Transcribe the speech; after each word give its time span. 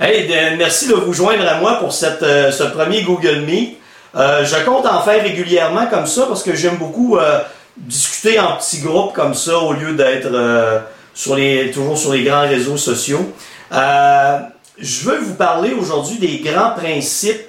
Hey, 0.00 0.32
merci 0.56 0.86
de 0.86 0.94
vous 0.94 1.12
joindre 1.12 1.44
à 1.48 1.58
moi 1.58 1.80
pour 1.80 1.92
cette, 1.92 2.22
euh, 2.22 2.52
ce 2.52 2.62
premier 2.62 3.02
Google 3.02 3.40
Meet. 3.40 3.78
Euh, 4.14 4.44
je 4.44 4.54
compte 4.64 4.86
en 4.86 5.02
faire 5.02 5.20
régulièrement 5.20 5.88
comme 5.88 6.06
ça 6.06 6.26
parce 6.28 6.44
que 6.44 6.54
j'aime 6.54 6.76
beaucoup 6.76 7.16
euh, 7.18 7.40
discuter 7.76 8.38
en 8.38 8.58
petits 8.58 8.78
groupes 8.78 9.12
comme 9.12 9.34
ça 9.34 9.58
au 9.58 9.72
lieu 9.72 9.94
d'être 9.94 10.28
euh, 10.32 10.78
sur 11.14 11.34
les, 11.34 11.72
toujours 11.72 11.98
sur 11.98 12.12
les 12.12 12.22
grands 12.22 12.46
réseaux 12.46 12.76
sociaux. 12.76 13.32
Euh, 13.72 14.38
je 14.78 15.00
veux 15.10 15.18
vous 15.18 15.34
parler 15.34 15.72
aujourd'hui 15.72 16.18
des 16.18 16.48
grands 16.48 16.70
principes. 16.76 17.48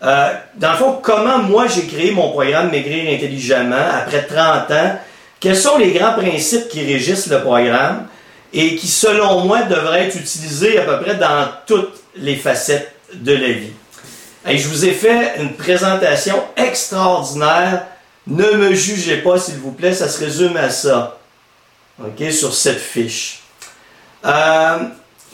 Dans 0.00 0.70
le 0.70 0.76
fond, 0.78 0.98
comment 1.02 1.40
moi 1.40 1.66
j'ai 1.66 1.86
créé 1.86 2.10
mon 2.12 2.30
programme 2.30 2.70
Maigrir 2.70 3.14
intelligemment 3.14 3.90
après 4.00 4.22
30 4.22 4.70
ans. 4.70 4.98
Quels 5.38 5.56
sont 5.56 5.76
les 5.76 5.92
grands 5.92 6.14
principes 6.14 6.68
qui 6.70 6.86
régissent 6.86 7.28
le 7.28 7.42
programme? 7.42 8.06
Et 8.52 8.76
qui, 8.76 8.88
selon 8.88 9.40
moi, 9.40 9.62
devraient 9.62 10.08
être 10.08 10.16
utilisés 10.16 10.78
à 10.78 10.82
peu 10.82 11.00
près 11.00 11.14
dans 11.14 11.48
toutes 11.66 12.02
les 12.16 12.36
facettes 12.36 12.94
de 13.14 13.32
la 13.32 13.52
vie. 13.52 13.72
Et 14.46 14.58
je 14.58 14.68
vous 14.68 14.84
ai 14.84 14.92
fait 14.92 15.34
une 15.38 15.54
présentation 15.54 16.42
extraordinaire. 16.56 17.86
Ne 18.26 18.52
me 18.52 18.74
jugez 18.74 19.18
pas, 19.18 19.38
s'il 19.38 19.56
vous 19.56 19.72
plaît, 19.72 19.94
ça 19.94 20.08
se 20.08 20.22
résume 20.22 20.56
à 20.56 20.70
ça. 20.70 21.18
OK, 22.02 22.30
sur 22.32 22.52
cette 22.52 22.80
fiche. 22.80 23.42
Euh, 24.24 24.78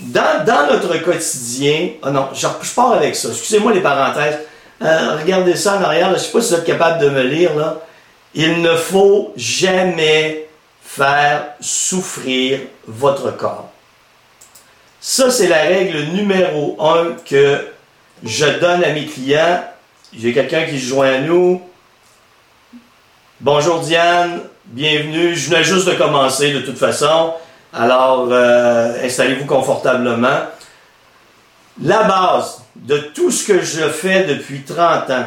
dans, 0.01 0.45
dans 0.45 0.67
notre 0.73 0.99
quotidien, 0.99 1.91
ah 2.03 2.11
non, 2.11 2.29
je, 2.35 2.47
pars 2.75 2.93
avec 2.93 3.17
ça. 3.17 3.29
Excusez-moi 3.31 3.73
les 3.73 3.81
parenthèses. 3.81 4.39
Euh, 4.83 5.17
regardez 5.21 5.57
ça 5.57 5.77
en 5.79 5.83
arrière. 5.83 6.09
Je 6.11 6.15
ne 6.15 6.19
sais 6.19 6.31
pas 6.31 6.41
si 6.41 6.51
vous 6.51 6.61
êtes 6.61 6.67
capable 6.67 7.01
de 7.01 7.09
me 7.09 7.23
lire. 7.23 7.55
Là. 7.57 7.81
Il 8.35 8.63
ne 8.63 8.77
faut 8.77 9.33
jamais 9.37 10.48
faire 10.99 11.55
souffrir 11.61 12.59
votre 12.89 13.31
corps. 13.37 13.71
Ça, 15.01 15.31
c'est 15.31 15.47
la 15.47 15.63
règle 15.63 16.07
numéro 16.13 16.77
un 16.81 17.15
que 17.25 17.69
je 18.25 18.47
donne 18.59 18.83
à 18.83 18.93
mes 18.93 19.07
clients. 19.07 19.63
J'ai 20.13 20.33
quelqu'un 20.33 20.65
qui 20.65 20.81
se 20.81 20.87
joint 20.87 21.13
à 21.13 21.19
nous. 21.19 21.63
Bonjour 23.41 23.79
Diane, 23.79 24.41
bienvenue. 24.65 25.37
Je 25.37 25.51
venais 25.51 25.63
juste 25.63 25.87
de 25.87 25.93
commencer 25.93 26.53
de 26.53 26.63
toute 26.63 26.79
façon. 26.79 27.35
Alors, 27.73 28.27
euh, 28.33 29.05
installez-vous 29.05 29.47
confortablement. 29.47 30.41
La 31.81 32.03
base 32.03 32.65
de 32.75 32.99
tout 32.99 33.31
ce 33.31 33.47
que 33.47 33.61
je 33.61 33.89
fais 33.89 34.25
depuis 34.25 34.63
30 34.63 35.11
ans. 35.11 35.27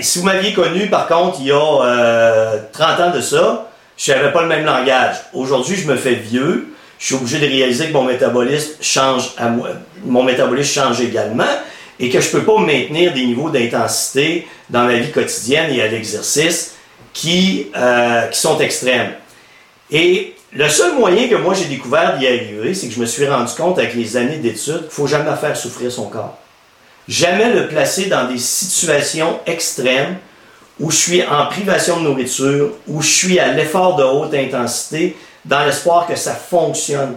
Si 0.00 0.18
vous 0.18 0.24
m'aviez 0.24 0.54
connu, 0.54 0.88
par 0.88 1.06
contre, 1.06 1.40
il 1.40 1.48
y 1.48 1.52
a 1.52 1.82
euh, 1.82 2.58
30 2.72 3.00
ans 3.00 3.10
de 3.10 3.20
ça, 3.20 3.68
je 3.96 4.12
n'avais 4.12 4.32
pas 4.32 4.42
le 4.42 4.48
même 4.48 4.64
langage. 4.64 5.16
Aujourd'hui, 5.32 5.76
je 5.76 5.86
me 5.86 5.96
fais 5.96 6.14
vieux. 6.14 6.74
Je 6.98 7.06
suis 7.06 7.14
obligé 7.14 7.38
de 7.38 7.46
réaliser 7.46 7.88
que 7.88 7.92
mon 7.92 8.04
métabolisme 8.04 8.72
change 8.80 9.32
à 9.36 9.48
moi. 9.48 9.68
Mon 10.04 10.22
métabolisme 10.22 10.80
change 10.80 11.00
également 11.00 11.44
et 12.00 12.08
que 12.10 12.20
je 12.20 12.26
ne 12.28 12.32
peux 12.32 12.42
pas 12.42 12.58
maintenir 12.60 13.12
des 13.12 13.24
niveaux 13.24 13.50
d'intensité 13.50 14.46
dans 14.70 14.84
ma 14.84 14.96
vie 14.96 15.10
quotidienne 15.10 15.72
et 15.72 15.80
à 15.82 15.88
l'exercice 15.88 16.74
qui, 17.12 17.68
euh, 17.76 18.26
qui 18.26 18.40
sont 18.40 18.58
extrêmes. 18.58 19.12
Et 19.90 20.34
le 20.52 20.68
seul 20.68 20.94
moyen 20.94 21.28
que 21.28 21.36
moi 21.36 21.54
j'ai 21.54 21.66
découvert 21.66 22.18
d'y 22.18 22.26
arriver, 22.26 22.74
c'est 22.74 22.88
que 22.88 22.94
je 22.94 23.00
me 23.00 23.06
suis 23.06 23.26
rendu 23.26 23.52
compte 23.54 23.78
avec 23.78 23.94
les 23.94 24.16
années 24.16 24.38
d'études 24.38 24.82
qu'il 24.82 24.90
faut 24.90 25.06
jamais 25.06 25.34
faire 25.40 25.56
souffrir 25.56 25.90
son 25.92 26.08
corps. 26.08 26.38
Jamais 27.06 27.52
le 27.52 27.68
placer 27.68 28.06
dans 28.06 28.28
des 28.28 28.38
situations 28.38 29.38
extrêmes 29.46 30.16
où 30.80 30.90
je 30.90 30.96
suis 30.96 31.22
en 31.22 31.46
privation 31.46 31.98
de 31.98 32.02
nourriture, 32.02 32.70
où 32.88 33.00
je 33.00 33.08
suis 33.08 33.38
à 33.38 33.52
l'effort 33.52 33.96
de 33.96 34.02
haute 34.02 34.34
intensité, 34.34 35.16
dans 35.44 35.64
l'espoir 35.64 36.06
que 36.06 36.16
ça 36.16 36.34
fonctionne. 36.34 37.16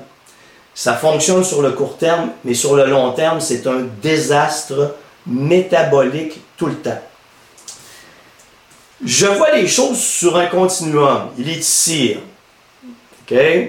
Ça 0.74 0.94
fonctionne 0.94 1.44
sur 1.44 1.62
le 1.62 1.72
court 1.72 1.98
terme, 1.98 2.30
mais 2.46 2.54
sur 2.54 2.76
le 2.76 2.86
long 2.86 3.12
terme, 3.14 3.40
c'est 3.40 3.66
un 3.66 3.88
désastre 4.02 4.96
métabolique 5.26 6.40
tout 6.56 6.68
le 6.68 6.76
temps. 6.76 7.02
Je 9.04 9.26
vois 9.28 9.52
les 9.52 9.68
choses 9.68 10.00
sur 10.00 10.38
un 10.38 10.48
continuum. 10.48 11.30
Il 11.38 11.50
est 11.50 11.58
ici. 11.58 12.16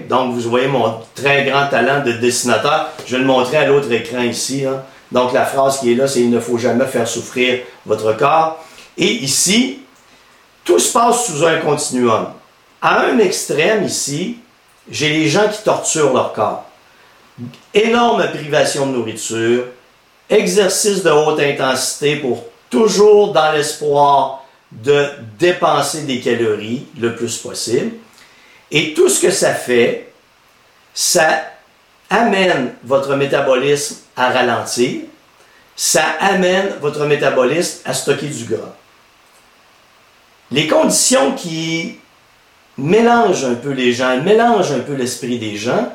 Donc, 0.09 0.35
vous 0.35 0.49
voyez 0.49 0.69
mon 0.69 1.01
très 1.15 1.45
grand 1.45 1.67
talent 1.69 2.05
de 2.05 2.12
dessinateur. 2.12 2.91
Je 3.07 3.17
vais 3.17 3.23
le 3.23 3.27
montrer 3.27 3.57
à 3.57 3.67
l'autre 3.67 3.91
écran 3.91 4.23
ici. 4.23 4.65
hein. 4.65 4.83
Donc, 5.11 5.33
la 5.33 5.45
phrase 5.45 5.81
qui 5.81 5.93
est 5.93 5.95
là, 5.97 6.07
c'est 6.07 6.21
Il 6.21 6.31
ne 6.31 6.39
faut 6.39 6.59
jamais 6.59 6.87
faire 6.87 7.09
souffrir 7.09 7.61
votre 7.85 8.17
corps. 8.17 8.65
Et 8.97 9.11
ici, 9.11 9.81
tout 10.69 10.79
se 10.79 10.93
passe 10.93 11.25
sous 11.25 11.47
un 11.47 11.61
continuum. 11.61 12.27
À 12.83 13.01
un 13.06 13.19
extrême 13.19 13.84
ici, 13.84 14.37
j'ai 14.91 15.09
les 15.09 15.27
gens 15.27 15.49
qui 15.49 15.62
torturent 15.62 16.12
leur 16.12 16.34
corps. 16.34 16.67
Énorme 17.73 18.29
privation 18.29 18.84
de 18.84 18.93
nourriture, 18.93 19.65
exercice 20.29 21.03
de 21.03 21.11
haute 21.11 21.41
intensité 21.41 22.17
pour 22.17 22.45
toujours 22.69 23.33
dans 23.33 23.51
l'espoir 23.53 24.45
de 24.71 25.06
dépenser 25.39 26.03
des 26.03 26.21
calories 26.21 26.87
le 27.00 27.17
plus 27.17 27.39
possible. 27.39 27.93
Et 28.71 28.93
tout 28.93 29.09
ce 29.09 29.23
que 29.23 29.31
ça 29.31 29.55
fait, 29.55 30.12
ça 30.93 31.45
amène 32.11 32.75
votre 32.85 33.17
métabolisme 33.17 33.97
à 34.15 34.29
ralentir, 34.29 35.00
ça 35.75 36.05
amène 36.21 36.75
votre 36.83 37.06
métabolisme 37.06 37.81
à 37.87 37.95
stocker 37.95 38.27
du 38.27 38.45
gras. 38.45 38.78
Les 40.51 40.67
conditions 40.67 41.33
qui 41.33 41.99
mélangent 42.79 43.45
un 43.45 43.55
peu 43.55 43.71
les 43.71 43.93
gens, 43.93 44.21
mélangent 44.23 44.73
un 44.73 44.81
peu 44.81 44.95
l'esprit 44.95 45.39
des 45.39 45.57
gens, 45.57 45.93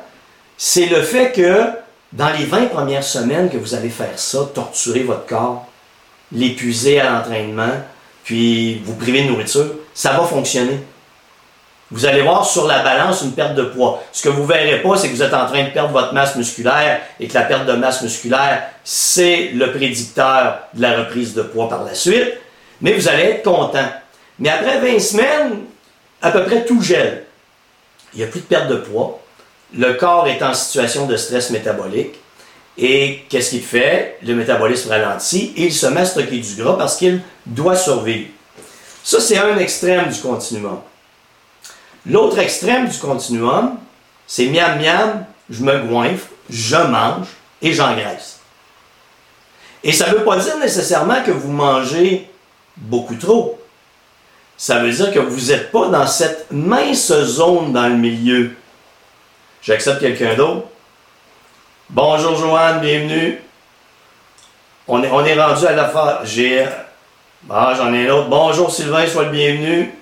c'est 0.56 0.86
le 0.86 1.02
fait 1.02 1.32
que 1.32 1.66
dans 2.12 2.30
les 2.30 2.44
20 2.44 2.66
premières 2.66 3.02
semaines 3.02 3.50
que 3.50 3.56
vous 3.56 3.74
allez 3.74 3.88
faire 3.88 4.16
ça, 4.18 4.48
torturer 4.54 5.00
votre 5.00 5.26
corps, 5.26 5.66
l'épuiser 6.30 7.00
à 7.00 7.10
l'entraînement, 7.10 7.72
puis 8.22 8.80
vous 8.84 8.94
priver 8.94 9.24
de 9.24 9.30
nourriture, 9.30 9.66
ça 9.92 10.12
va 10.12 10.24
fonctionner. 10.24 10.78
Vous 11.90 12.06
allez 12.06 12.22
voir 12.22 12.46
sur 12.46 12.66
la 12.66 12.82
balance 12.82 13.22
une 13.22 13.32
perte 13.32 13.54
de 13.54 13.62
poids. 13.62 14.02
Ce 14.12 14.22
que 14.22 14.28
vous 14.28 14.42
ne 14.42 14.46
verrez 14.46 14.80
pas, 14.80 14.96
c'est 14.96 15.08
que 15.08 15.14
vous 15.14 15.22
êtes 15.22 15.34
en 15.34 15.46
train 15.46 15.64
de 15.64 15.70
perdre 15.70 15.92
votre 15.92 16.14
masse 16.14 16.34
musculaire 16.36 17.00
et 17.20 17.28
que 17.28 17.34
la 17.34 17.42
perte 17.42 17.66
de 17.66 17.72
masse 17.72 18.02
musculaire, 18.02 18.62
c'est 18.84 19.50
le 19.54 19.72
prédicteur 19.72 20.60
de 20.72 20.82
la 20.82 20.98
reprise 20.98 21.34
de 21.34 21.42
poids 21.42 21.68
par 21.68 21.84
la 21.84 21.94
suite. 21.94 22.32
Mais 22.80 22.94
vous 22.94 23.08
allez 23.08 23.24
être 23.24 23.42
content. 23.42 23.86
Mais 24.38 24.48
après 24.48 24.80
20 24.80 24.98
semaines, 24.98 25.64
à 26.22 26.30
peu 26.30 26.44
près 26.44 26.64
tout 26.64 26.80
gèle. 26.80 27.24
Il 28.12 28.18
n'y 28.18 28.24
a 28.24 28.28
plus 28.28 28.40
de 28.40 28.46
perte 28.46 28.68
de 28.68 28.76
poids. 28.76 29.20
Le 29.76 29.94
corps 29.94 30.26
est 30.28 30.42
en 30.42 30.54
situation 30.54 31.06
de 31.06 31.16
stress 31.16 31.50
métabolique. 31.50 32.14
Et 32.76 33.24
qu'est-ce 33.28 33.50
qu'il 33.50 33.62
fait? 33.62 34.18
Le 34.22 34.34
métabolisme 34.34 34.88
ralentit 34.90 35.52
et 35.56 35.66
il 35.66 35.72
se 35.72 35.86
met 35.86 36.00
à 36.00 36.06
stocker 36.06 36.38
du 36.38 36.54
gras 36.62 36.76
parce 36.76 36.96
qu'il 36.96 37.20
doit 37.46 37.76
survivre. 37.76 38.28
Ça, 39.02 39.20
c'est 39.20 39.38
un 39.38 39.58
extrême 39.58 40.08
du 40.08 40.20
continuum. 40.20 40.80
L'autre 42.06 42.38
extrême 42.38 42.88
du 42.88 42.98
continuum, 42.98 43.78
c'est 44.26 44.46
miam 44.46 44.80
miam, 44.80 45.24
je 45.50 45.62
me 45.62 45.78
goinfre, 45.80 46.26
je 46.50 46.76
mange 46.76 47.28
et 47.62 47.72
j'engraisse. 47.72 48.40
Et 49.82 49.92
ça 49.92 50.08
ne 50.08 50.14
veut 50.14 50.24
pas 50.24 50.38
dire 50.38 50.58
nécessairement 50.58 51.22
que 51.22 51.30
vous 51.30 51.52
mangez 51.52 52.28
beaucoup 52.76 53.16
trop. 53.16 53.58
Ça 54.56 54.78
veut 54.78 54.90
dire 54.90 55.12
que 55.12 55.18
vous 55.18 55.50
n'êtes 55.50 55.72
pas 55.72 55.88
dans 55.88 56.06
cette 56.06 56.46
mince 56.50 57.12
zone 57.12 57.72
dans 57.72 57.88
le 57.88 57.96
milieu. 57.96 58.52
J'accepte 59.62 60.00
quelqu'un 60.00 60.34
d'autre. 60.34 60.66
Bonjour 61.90 62.36
Joanne, 62.36 62.80
bienvenue. 62.80 63.40
On 64.86 65.02
est, 65.02 65.10
on 65.10 65.24
est 65.24 65.40
rendu 65.40 65.66
à 65.66 65.72
la 65.72 65.88
fin. 65.88 66.18
J'ai. 66.24 66.64
Ah, 67.50 67.74
j'en 67.76 67.92
ai 67.92 68.08
un 68.08 68.12
autre. 68.12 68.28
Bonjour 68.28 68.70
Sylvain, 68.70 69.06
sois 69.06 69.24
le 69.24 69.30
bienvenu. 69.30 69.94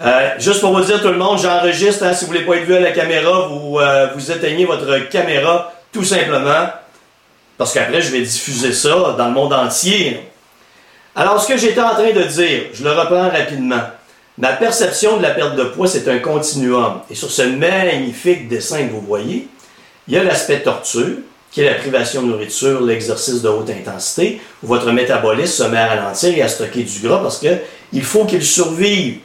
Euh, 0.00 0.30
juste 0.38 0.60
pour 0.60 0.72
vous 0.76 0.84
dire 0.84 1.00
tout 1.00 1.08
le 1.08 1.18
monde, 1.18 1.38
j'enregistre. 1.38 2.04
hein, 2.04 2.14
si 2.14 2.24
vous 2.24 2.32
ne 2.32 2.38
voulez 2.38 2.46
pas 2.46 2.56
être 2.56 2.66
vu 2.66 2.74
à 2.74 2.80
la 2.80 2.92
caméra, 2.92 3.48
vous, 3.48 3.78
euh, 3.78 4.08
vous 4.14 4.30
éteignez 4.30 4.64
votre 4.64 5.08
caméra 5.08 5.72
tout 5.92 6.04
simplement. 6.04 6.68
Parce 7.58 7.74
qu'après, 7.74 8.00
je 8.02 8.10
vais 8.10 8.22
diffuser 8.22 8.72
ça 8.72 9.14
dans 9.16 9.26
le 9.26 9.32
monde 9.32 9.52
entier. 9.52 10.31
Alors, 11.14 11.42
ce 11.42 11.48
que 11.48 11.58
j'étais 11.58 11.80
en 11.80 11.90
train 11.90 12.12
de 12.12 12.22
dire, 12.22 12.62
je 12.72 12.82
le 12.82 12.92
reprends 12.92 13.28
rapidement. 13.28 13.82
Ma 14.38 14.54
perception 14.54 15.18
de 15.18 15.22
la 15.22 15.30
perte 15.30 15.56
de 15.56 15.64
poids, 15.64 15.86
c'est 15.86 16.08
un 16.08 16.18
continuum. 16.18 17.00
Et 17.10 17.14
sur 17.14 17.30
ce 17.30 17.42
magnifique 17.42 18.48
dessin 18.48 18.86
que 18.86 18.92
vous 18.92 19.02
voyez, 19.02 19.46
il 20.08 20.14
y 20.14 20.16
a 20.16 20.24
l'aspect 20.24 20.60
torture, 20.60 21.18
qui 21.50 21.60
est 21.60 21.70
la 21.70 21.74
privation 21.74 22.22
de 22.22 22.28
nourriture, 22.28 22.80
l'exercice 22.80 23.42
de 23.42 23.48
haute 23.50 23.68
intensité, 23.68 24.40
où 24.62 24.68
votre 24.68 24.90
métabolisme 24.90 25.64
se 25.64 25.68
met 25.68 25.76
à 25.76 25.88
ralentir 25.88 26.36
et 26.36 26.40
à 26.40 26.48
stocker 26.48 26.82
du 26.82 27.00
gras 27.06 27.18
parce 27.18 27.38
qu'il 27.38 28.02
faut 28.02 28.24
qu'il 28.24 28.42
survive. 28.42 29.18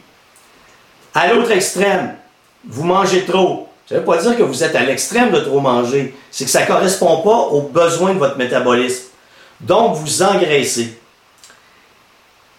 À 1.14 1.34
l'autre 1.34 1.52
extrême, 1.52 2.16
vous 2.68 2.84
mangez 2.84 3.24
trop. 3.24 3.70
Ça 3.88 3.96
ne 3.96 4.00
veut 4.02 4.06
pas 4.06 4.18
dire 4.18 4.38
que 4.38 4.44
vous 4.44 4.62
êtes 4.62 4.76
à 4.76 4.84
l'extrême 4.84 5.32
de 5.32 5.40
trop 5.40 5.62
manger. 5.62 6.14
C'est 6.30 6.44
que 6.44 6.52
ça 6.52 6.64
ne 6.64 6.68
correspond 6.68 7.22
pas 7.22 7.38
aux 7.38 7.62
besoins 7.62 8.14
de 8.14 8.20
votre 8.20 8.38
métabolisme. 8.38 9.06
Donc, 9.62 9.96
vous 9.96 10.22
engraissez. 10.22 10.98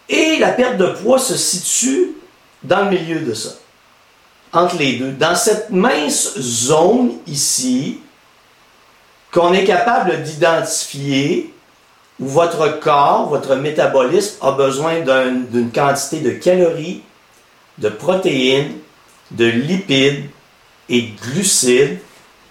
Et 0.09 0.39
la 0.39 0.53
perte 0.53 0.77
de 0.79 0.87
poids 0.87 1.19
se 1.19 1.37
situe 1.37 2.17
dans 2.63 2.85
le 2.85 2.91
milieu 2.91 3.21
de 3.21 3.35
ça. 3.35 3.51
Entre 4.53 4.77
les 4.79 4.95
deux. 4.95 5.13
Dans 5.13 5.35
cette 5.35 5.71
mince 5.71 6.39
zone 6.39 7.13
ici, 7.27 8.01
qu'on 9.31 9.53
est 9.53 9.65
capable 9.65 10.23
d'identifier 10.23 11.53
où 12.19 12.27
votre 12.27 12.81
corps, 12.81 13.29
votre 13.29 13.55
métabolisme 13.57 14.37
a 14.41 14.53
besoin 14.53 15.01
d'une 15.01 15.71
quantité 15.71 16.21
de 16.21 16.31
calories, 16.31 17.03
de 17.77 17.89
protéines, 17.89 18.73
de 19.31 19.45
lipides 19.45 20.25
et 20.89 21.03
de 21.03 21.21
glucides 21.21 21.99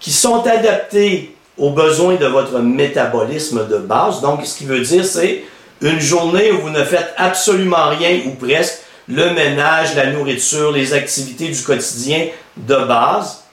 qui 0.00 0.12
sont 0.12 0.46
adaptés 0.46 1.34
aux 1.58 1.70
besoins 1.70 2.14
de 2.14 2.26
votre 2.26 2.60
métabolisme 2.60 3.66
de 3.66 3.78
base. 3.78 4.20
Donc, 4.20 4.46
ce 4.46 4.56
qui 4.56 4.64
veut 4.64 4.80
dire, 4.80 5.04
c'est 5.04 5.42
une 5.80 6.00
journée 6.00 6.50
où 6.52 6.60
vous 6.60 6.70
ne 6.70 6.84
faites 6.84 7.14
absolument 7.16 7.88
rien 7.88 8.20
ou 8.26 8.30
presque, 8.30 8.80
le 9.08 9.30
ménage, 9.32 9.94
la 9.94 10.06
nourriture, 10.06 10.72
les 10.72 10.92
activités 10.92 11.48
du 11.48 11.62
quotidien 11.62 12.26
de 12.56 12.76
base. 12.76 13.44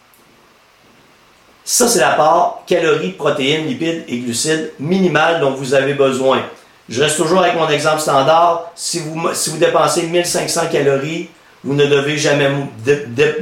Ça, 1.64 1.88
c'est 1.88 2.00
la 2.00 2.12
part 2.12 2.60
calories, 2.68 3.14
protéines, 3.14 3.66
lipides 3.66 4.04
et 4.08 4.20
glucides 4.20 4.74
minimales 4.80 5.40
dont 5.40 5.52
vous 5.52 5.74
avez 5.74 5.94
besoin. 5.94 6.44
Je 6.88 7.02
reste 7.02 7.18
toujours 7.18 7.40
avec 7.40 7.56
mon 7.56 7.68
exemple 7.70 8.02
standard. 8.02 8.72
Si 8.76 9.00
vous, 9.00 9.34
si 9.34 9.50
vous 9.50 9.58
dépensez 9.58 10.04
1500 10.04 10.68
calories, 10.72 11.30
vous 11.64 11.74
ne 11.74 11.86
devez 11.88 12.18
jamais, 12.18 12.52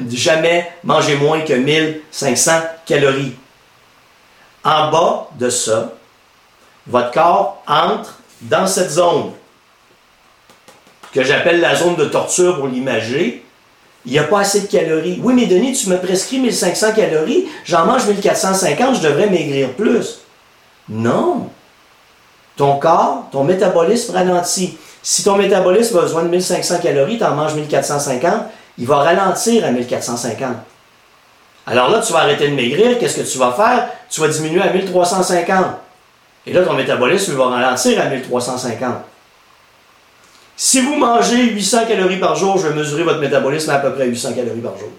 jamais 0.09 0.71
manger 0.83 1.18
moins 1.18 1.41
que 1.41 1.53
1500 1.53 2.51
calories. 2.85 3.35
En 4.63 4.89
bas 4.89 5.27
de 5.38 5.50
ça, 5.50 5.91
votre 6.88 7.12
corps 7.12 7.62
entre 7.68 8.18
dans 8.44 8.68
cette 8.68 8.92
zone 8.92 9.31
que 11.13 11.24
j'appelle 11.24 11.62
la 11.62 11.75
zone 11.75 11.95
de 11.95 12.06
torture 12.06 12.57
pour 12.57 12.68
l'imager. 12.68 13.45
Il 14.06 14.12
n'y 14.12 14.19
a 14.19 14.24
pas 14.24 14.40
assez 14.40 14.62
de 14.62 14.68
calories. 14.68 15.19
Oui, 15.24 15.34
mais 15.34 15.45
Denis, 15.45 15.74
tu 15.74 15.90
me 15.90 15.98
prescris 15.98 16.40
1500 16.40 16.94
calories, 16.94 17.48
j'en 17.63 17.86
mange 17.86 18.06
1450, 18.06 18.98
je 18.98 19.01
devrais 19.01 19.30
maigrir 19.30 19.69
plus. 19.74 20.19
Non. 20.90 21.50
Ton 22.57 22.78
corps, 22.78 23.28
ton 23.31 23.44
métabolisme 23.45 24.13
ralentit. 24.13 24.78
Si 25.01 25.24
ton 25.24 25.38
métabolisme 25.38 25.98
a 25.98 26.01
besoin 26.01 26.24
de 26.24 26.28
1500 26.30 26.80
calories, 26.80 27.18
tu 27.18 27.24
en 27.24 27.36
manges 27.36 27.54
1450, 27.54 28.34
il 28.78 28.88
va 28.88 28.98
ralentir 28.98 29.66
à 29.66 29.72
1450. 29.72 30.56
Alors 31.66 31.90
là, 31.90 32.01
tu 32.06 32.12
vas 32.12 32.19
arrêter 32.19 32.50
de 32.50 32.56
maigrir, 32.56 33.00
qu'est-ce 33.00 33.22
que 33.22 33.31
tu 33.31 33.38
vas 33.38 33.54
faire? 33.54 33.90
Tu 34.10 34.19
vas 34.19 34.28
diminuer 34.28 34.62
à 34.62 34.74
1350. 34.74 35.66
Et 36.45 36.54
là, 36.54 36.63
ton 36.63 36.74
métabolisme 36.74 37.34
va 37.36 37.48
ralentir 37.48 38.01
à 38.01 38.06
1350. 38.06 38.95
Si 40.56 40.81
vous 40.81 40.95
mangez 40.95 41.51
800 41.51 41.86
calories 41.88 42.19
par 42.19 42.36
jour, 42.36 42.57
je 42.57 42.68
vais 42.68 42.75
mesurer 42.75 43.04
votre 43.04 43.19
métabolisme 43.19 43.69
à, 43.72 43.75
à 43.75 43.80
peu 43.80 43.94
près 43.94 44.07
800 44.07 44.34
calories 44.34 44.62
par 44.62 44.78
jour. 44.78 44.90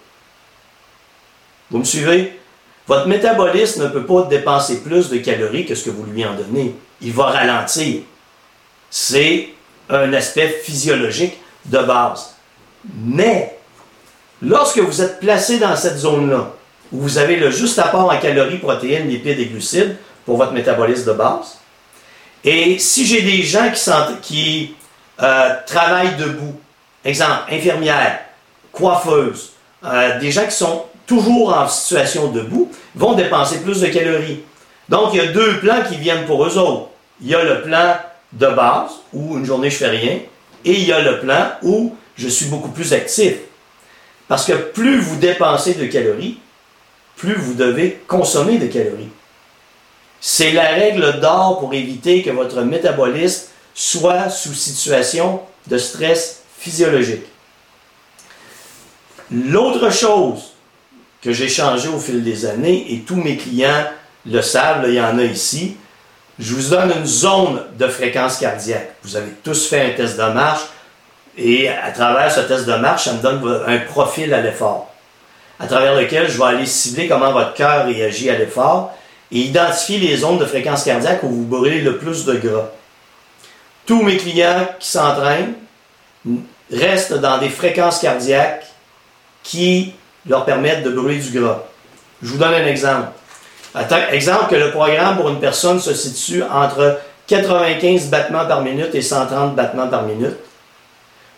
Vous 1.70 1.78
me 1.78 1.84
suivez? 1.84 2.38
Votre 2.86 3.06
métabolisme 3.08 3.84
ne 3.84 3.88
peut 3.88 4.04
pas 4.04 4.22
dépenser 4.22 4.82
plus 4.82 5.08
de 5.08 5.18
calories 5.18 5.64
que 5.64 5.74
ce 5.74 5.84
que 5.84 5.90
vous 5.90 6.04
lui 6.04 6.24
en 6.24 6.34
donnez. 6.34 6.74
Il 7.00 7.12
va 7.12 7.26
ralentir. 7.26 8.02
C'est 8.90 9.48
un 9.88 10.12
aspect 10.12 10.48
physiologique 10.48 11.38
de 11.66 11.78
base. 11.78 12.34
Mais, 13.04 13.58
lorsque 14.42 14.78
vous 14.78 15.00
êtes 15.00 15.20
placé 15.20 15.58
dans 15.58 15.76
cette 15.76 15.96
zone-là, 15.96 16.52
où 16.92 17.00
vous 17.00 17.18
avez 17.18 17.36
le 17.36 17.50
juste 17.50 17.78
apport 17.78 18.10
en 18.10 18.18
calories, 18.18 18.58
protéines, 18.58 19.08
lipides 19.08 19.40
et 19.40 19.46
glucides 19.46 19.96
pour 20.24 20.36
votre 20.36 20.52
métabolisme 20.52 21.06
de 21.06 21.12
base, 21.12 21.58
et 22.44 22.78
si 22.78 23.06
j'ai 23.06 23.22
des 23.22 23.42
gens 23.42 23.70
qui, 24.20 24.74
euh, 25.22 25.50
travaillent 25.66 26.16
debout, 26.16 26.54
exemple, 27.04 27.50
infirmière, 27.50 28.20
coiffeuse, 28.70 29.52
euh, 29.84 30.18
des 30.20 30.30
gens 30.30 30.44
qui 30.44 30.54
sont 30.54 30.84
toujours 31.06 31.56
en 31.56 31.66
situation 31.68 32.28
debout, 32.30 32.70
vont 32.94 33.14
dépenser 33.14 33.60
plus 33.60 33.80
de 33.80 33.86
calories. 33.86 34.40
Donc, 34.88 35.10
il 35.14 35.18
y 35.18 35.20
a 35.20 35.28
deux 35.28 35.58
plans 35.60 35.82
qui 35.88 35.96
viennent 35.96 36.26
pour 36.26 36.44
eux 36.44 36.58
autres. 36.58 36.88
Il 37.20 37.28
y 37.28 37.34
a 37.34 37.42
le 37.42 37.62
plan 37.62 37.96
de 38.32 38.46
base, 38.46 38.90
où 39.12 39.38
une 39.38 39.46
journée 39.46 39.70
je 39.70 39.76
fais 39.76 39.88
rien, 39.88 40.18
et 40.64 40.72
il 40.72 40.84
y 40.84 40.92
a 40.92 41.00
le 41.00 41.20
plan 41.20 41.52
où 41.62 41.94
je 42.16 42.28
suis 42.28 42.46
beaucoup 42.46 42.70
plus 42.70 42.92
actif. 42.92 43.36
Parce 44.28 44.44
que 44.46 44.52
plus 44.52 44.98
vous 44.98 45.16
dépensez 45.16 45.74
de 45.74 45.86
calories, 45.86 46.38
plus 47.16 47.34
vous 47.34 47.54
devez 47.54 48.02
consommer 48.06 48.58
de 48.58 48.66
calories. 48.66 49.10
C'est 50.26 50.52
la 50.52 50.70
règle 50.70 51.20
d'or 51.20 51.60
pour 51.60 51.74
éviter 51.74 52.22
que 52.22 52.30
votre 52.30 52.62
métabolisme 52.62 53.48
soit 53.74 54.30
sous 54.30 54.54
situation 54.54 55.42
de 55.66 55.76
stress 55.76 56.44
physiologique. 56.58 57.26
L'autre 59.30 59.90
chose 59.90 60.54
que 61.20 61.30
j'ai 61.30 61.50
changé 61.50 61.88
au 61.88 61.98
fil 61.98 62.24
des 62.24 62.46
années, 62.46 62.86
et 62.88 63.00
tous 63.00 63.16
mes 63.16 63.36
clients 63.36 63.84
le 64.24 64.40
savent, 64.40 64.86
il 64.88 64.94
y 64.94 65.00
en 65.00 65.18
a 65.18 65.24
ici, 65.24 65.76
je 66.38 66.54
vous 66.54 66.70
donne 66.70 66.94
une 66.96 67.06
zone 67.06 67.60
de 67.78 67.86
fréquence 67.86 68.38
cardiaque. 68.38 68.94
Vous 69.02 69.16
avez 69.16 69.30
tous 69.42 69.68
fait 69.68 69.82
un 69.82 69.90
test 69.90 70.16
de 70.16 70.32
marche 70.32 70.62
et 71.36 71.68
à 71.68 71.90
travers 71.90 72.32
ce 72.32 72.40
test 72.40 72.64
de 72.64 72.76
marche, 72.76 73.04
ça 73.04 73.12
me 73.12 73.20
donne 73.20 73.62
un 73.66 73.78
profil 73.80 74.32
à 74.32 74.40
l'effort, 74.40 74.90
à 75.60 75.66
travers 75.66 75.94
lequel 75.94 76.30
je 76.30 76.38
vais 76.38 76.44
aller 76.44 76.66
cibler 76.66 77.08
comment 77.08 77.30
votre 77.30 77.52
cœur 77.52 77.84
réagit 77.84 78.30
à 78.30 78.38
l'effort 78.38 78.94
et 79.32 79.38
identifier 79.38 79.98
les 79.98 80.16
zones 80.18 80.38
de 80.38 80.44
fréquence 80.44 80.84
cardiaque 80.84 81.22
où 81.22 81.28
vous 81.28 81.44
brûlez 81.44 81.80
le 81.80 81.98
plus 81.98 82.24
de 82.24 82.34
gras. 82.34 82.70
Tous 83.86 84.02
mes 84.02 84.16
clients 84.16 84.66
qui 84.78 84.90
s'entraînent 84.90 85.54
restent 86.72 87.14
dans 87.14 87.38
des 87.38 87.50
fréquences 87.50 88.00
cardiaques 88.00 88.66
qui 89.42 89.94
leur 90.26 90.44
permettent 90.44 90.82
de 90.82 90.90
brûler 90.90 91.18
du 91.18 91.38
gras. 91.38 91.62
Je 92.22 92.28
vous 92.28 92.38
donne 92.38 92.54
un 92.54 92.66
exemple. 92.66 93.08
Exemple 94.10 94.50
que 94.50 94.54
le 94.54 94.70
programme 94.70 95.16
pour 95.16 95.28
une 95.28 95.40
personne 95.40 95.80
se 95.80 95.92
situe 95.94 96.42
entre 96.42 96.98
95 97.26 98.08
battements 98.08 98.46
par 98.46 98.62
minute 98.62 98.94
et 98.94 99.02
130 99.02 99.54
battements 99.54 99.88
par 99.88 100.04
minute. 100.04 100.36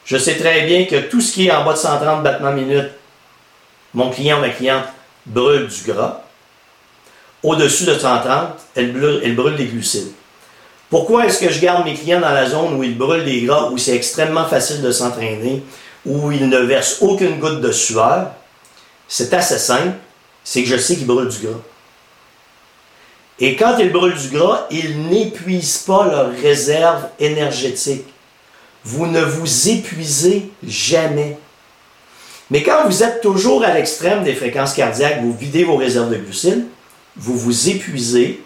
Je 0.04 0.16
sais 0.16 0.36
très 0.36 0.62
bien 0.62 0.84
que 0.84 0.96
tout 1.08 1.20
ce 1.20 1.32
qui 1.32 1.48
est 1.48 1.50
en 1.50 1.64
bas 1.64 1.72
de 1.72 1.78
130 1.78 2.22
battements 2.22 2.48
par 2.48 2.54
minute, 2.54 2.90
mon 3.94 4.10
client 4.10 4.38
ou 4.38 4.42
ma 4.42 4.50
cliente 4.50 4.84
brûle 5.24 5.66
du 5.66 5.90
gras. 5.90 6.22
Au-dessus 7.42 7.84
de 7.84 7.98
130, 7.98 8.48
elle 8.74 8.92
brûle, 8.92 9.20
elle 9.22 9.56
des 9.56 9.66
glucides. 9.66 10.12
Pourquoi 10.88 11.26
est-ce 11.26 11.40
que 11.40 11.50
je 11.50 11.60
garde 11.60 11.84
mes 11.84 11.94
clients 11.94 12.20
dans 12.20 12.30
la 12.30 12.48
zone 12.48 12.74
où 12.74 12.82
ils 12.82 12.96
brûlent 12.96 13.24
des 13.24 13.42
gras, 13.42 13.70
où 13.70 13.78
c'est 13.78 13.94
extrêmement 13.94 14.46
facile 14.46 14.82
de 14.82 14.90
s'entraîner, 14.90 15.62
où 16.04 16.30
ils 16.30 16.48
ne 16.48 16.58
versent 16.58 16.98
aucune 17.00 17.38
goutte 17.38 17.60
de 17.60 17.72
sueur? 17.72 18.30
C'est 19.08 19.32
assez 19.34 19.58
simple, 19.58 19.96
c'est 20.44 20.62
que 20.62 20.68
je 20.68 20.76
sais 20.76 20.96
qu'ils 20.96 21.06
brûlent 21.06 21.28
du 21.28 21.46
gras. 21.46 21.60
Et 23.38 23.56
quand 23.56 23.76
ils 23.78 23.92
brûlent 23.92 24.16
du 24.16 24.28
gras, 24.28 24.66
ils 24.70 25.08
n'épuisent 25.08 25.78
pas 25.78 26.06
leur 26.06 26.30
réserve 26.30 27.08
énergétique. 27.18 28.06
Vous 28.84 29.06
ne 29.06 29.20
vous 29.20 29.68
épuisez 29.68 30.50
jamais. 30.66 31.36
Mais 32.50 32.62
quand 32.62 32.86
vous 32.86 33.02
êtes 33.02 33.20
toujours 33.20 33.64
à 33.64 33.74
l'extrême 33.74 34.22
des 34.22 34.34
fréquences 34.34 34.72
cardiaques, 34.72 35.20
vous 35.20 35.36
videz 35.36 35.64
vos 35.64 35.76
réserves 35.76 36.10
de 36.10 36.16
glucides, 36.16 36.64
vous 37.16 37.36
vous 37.36 37.68
épuisez. 37.68 38.42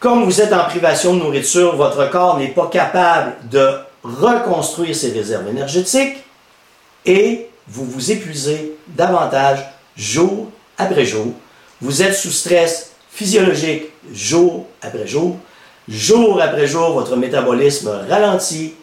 Comme 0.00 0.24
vous 0.24 0.40
êtes 0.40 0.52
en 0.52 0.64
privation 0.64 1.14
de 1.14 1.20
nourriture, 1.20 1.76
votre 1.76 2.10
corps 2.10 2.38
n'est 2.38 2.48
pas 2.48 2.66
capable 2.66 3.34
de 3.50 3.70
reconstruire 4.02 4.94
ses 4.96 5.12
réserves 5.12 5.48
énergétiques 5.48 6.16
et 7.06 7.48
vous 7.68 7.84
vous 7.84 8.10
épuisez 8.10 8.76
davantage 8.88 9.60
jour 9.96 10.50
après 10.76 11.04
jour. 11.04 11.26
Vous 11.80 12.02
êtes 12.02 12.14
sous 12.14 12.30
stress 12.30 12.92
physiologique 13.10 13.90
jour 14.12 14.66
après 14.82 15.06
jour. 15.06 15.36
Jour 15.88 16.40
après 16.40 16.66
jour, 16.66 16.92
votre 16.92 17.16
métabolisme 17.16 17.90
ralentit. 18.08 18.74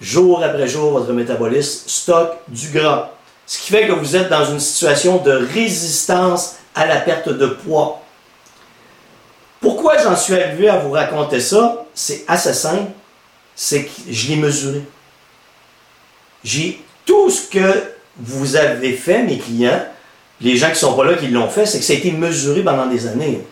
Jour 0.00 0.42
après 0.42 0.68
jour, 0.68 0.92
votre 0.92 1.12
métabolisme 1.12 1.88
stocke 1.88 2.36
du 2.48 2.68
gras. 2.68 3.10
Ce 3.46 3.58
qui 3.58 3.72
fait 3.72 3.86
que 3.86 3.92
vous 3.92 4.16
êtes 4.16 4.28
dans 4.28 4.44
une 4.44 4.60
situation 4.60 5.18
de 5.18 5.32
résistance 5.32 6.56
à 6.74 6.86
la 6.86 6.96
perte 6.96 7.28
de 7.28 7.46
poids. 7.46 8.02
Pourquoi 9.60 9.98
j'en 9.98 10.16
suis 10.16 10.34
arrivé 10.34 10.68
à 10.68 10.78
vous 10.78 10.92
raconter 10.92 11.40
ça? 11.40 11.84
C'est 11.94 12.24
assez 12.28 12.54
simple. 12.54 12.90
C'est 13.54 13.84
que 13.84 13.90
je 14.08 14.28
l'ai 14.28 14.36
mesuré. 14.36 14.82
J'ai 16.44 16.80
tout 17.04 17.30
ce 17.30 17.48
que 17.48 17.92
vous 18.16 18.56
avez 18.56 18.92
fait, 18.92 19.22
mes 19.22 19.38
clients, 19.38 19.84
les 20.40 20.56
gens 20.56 20.66
qui 20.66 20.72
ne 20.72 20.78
sont 20.78 20.94
pas 20.94 21.04
là 21.04 21.14
qui 21.14 21.28
l'ont 21.28 21.48
fait, 21.48 21.66
c'est 21.66 21.78
que 21.78 21.84
ça 21.84 21.92
a 21.92 21.96
été 21.96 22.12
mesuré 22.12 22.62
pendant 22.62 22.86
des 22.86 23.06
années. 23.06 23.42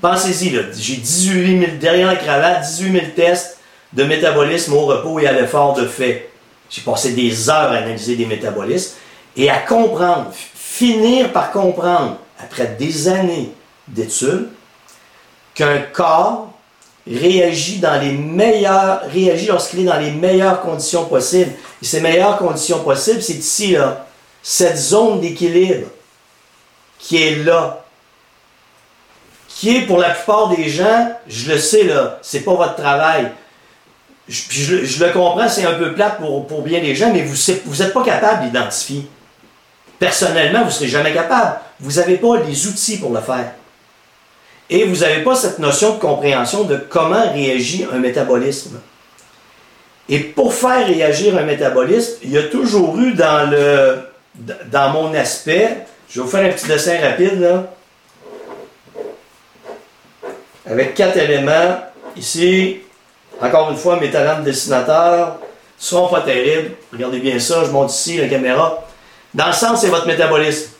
Pensez-y, 0.00 0.50
j'ai 0.50 0.96
18 0.96 1.60
000, 1.60 1.72
derrière 1.80 2.06
la 2.06 2.16
cravate, 2.16 2.62
18 2.62 2.92
000 2.92 3.04
tests 3.16 3.58
de 3.92 4.04
métabolisme 4.04 4.74
au 4.74 4.86
repos 4.86 5.18
et 5.18 5.26
à 5.26 5.32
l'effort 5.32 5.74
de 5.74 5.86
fait. 5.86 6.30
J'ai 6.70 6.82
passé 6.82 7.12
des 7.12 7.50
heures 7.50 7.72
à 7.72 7.76
analyser 7.76 8.14
des 8.14 8.26
métabolismes 8.26 8.94
et 9.36 9.50
à 9.50 9.58
comprendre, 9.58 10.32
finir 10.54 11.32
par 11.32 11.50
comprendre, 11.50 12.18
après 12.38 12.76
des 12.78 13.08
années 13.08 13.52
d'études, 13.88 14.48
qu'un 15.54 15.78
corps 15.92 16.52
réagit 17.06 17.78
dans 17.78 18.00
les 18.00 18.12
meilleures, 18.12 19.02
réagit 19.10 19.46
lorsqu'il 19.46 19.80
est 19.80 19.84
dans 19.84 19.98
les 19.98 20.10
meilleures 20.10 20.60
conditions 20.62 21.04
possibles. 21.04 21.52
Et 21.82 21.84
ces 21.84 22.00
meilleures 22.00 22.38
conditions 22.38 22.82
possibles, 22.82 23.22
c'est 23.22 23.34
ici, 23.34 23.72
là, 23.72 24.06
cette 24.42 24.76
zone 24.76 25.20
d'équilibre 25.20 25.88
qui 26.98 27.22
est 27.22 27.36
là, 27.44 27.84
qui 29.48 29.76
est 29.76 29.82
pour 29.82 29.98
la 29.98 30.10
plupart 30.10 30.48
des 30.48 30.68
gens, 30.68 31.12
je 31.26 31.52
le 31.52 31.58
sais 31.58 31.84
là, 31.84 32.18
c'est 32.22 32.40
pas 32.40 32.54
votre 32.54 32.76
travail. 32.76 33.30
Je, 34.26 35.04
le 35.04 35.12
comprends, 35.12 35.48
c'est 35.48 35.66
un 35.66 35.74
peu 35.74 35.92
plate 35.92 36.18
pour, 36.18 36.46
pour 36.46 36.62
bien 36.62 36.80
des 36.80 36.94
gens, 36.94 37.12
mais 37.12 37.22
vous 37.22 37.34
n'êtes 37.78 37.92
pas 37.92 38.02
capable 38.02 38.44
d'identifier. 38.44 39.06
Personnellement, 39.98 40.60
vous 40.60 40.66
ne 40.66 40.70
serez 40.70 40.88
jamais 40.88 41.12
capable. 41.12 41.60
Vous 41.78 42.00
n'avez 42.00 42.16
pas 42.16 42.38
les 42.38 42.66
outils 42.66 42.96
pour 42.96 43.12
le 43.12 43.20
faire. 43.20 43.52
Et 44.70 44.84
vous 44.84 44.96
n'avez 44.96 45.22
pas 45.22 45.34
cette 45.34 45.58
notion 45.58 45.94
de 45.94 46.00
compréhension 46.00 46.64
de 46.64 46.76
comment 46.76 47.32
réagit 47.32 47.86
un 47.92 47.98
métabolisme. 47.98 48.80
Et 50.08 50.18
pour 50.18 50.54
faire 50.54 50.86
réagir 50.86 51.36
un 51.36 51.42
métabolisme, 51.42 52.14
il 52.22 52.30
y 52.30 52.38
a 52.38 52.44
toujours 52.44 52.98
eu 52.98 53.12
dans, 53.12 53.50
le, 53.50 53.98
dans 54.70 54.90
mon 54.90 55.14
aspect, 55.14 55.78
je 56.08 56.20
vais 56.20 56.24
vous 56.24 56.30
faire 56.30 56.44
un 56.44 56.52
petit 56.52 56.66
dessin 56.66 56.98
rapide 57.00 57.40
là, 57.40 57.64
avec 60.66 60.94
quatre 60.94 61.16
éléments. 61.16 61.78
Ici, 62.16 62.80
encore 63.40 63.70
une 63.70 63.76
fois, 63.76 63.98
mes 63.98 64.10
talents 64.10 64.40
de 64.40 64.44
dessinateur 64.44 65.38
ne 65.38 65.44
seront 65.78 66.08
pas 66.08 66.20
terribles. 66.20 66.72
Regardez 66.92 67.18
bien 67.18 67.38
ça, 67.38 67.64
je 67.64 67.70
monte 67.70 67.92
ici 67.92 68.18
la 68.18 68.28
caméra. 68.28 68.86
Dans 69.32 69.46
le 69.46 69.52
centre, 69.52 69.78
c'est 69.78 69.88
votre 69.88 70.06
métabolisme. 70.06 70.70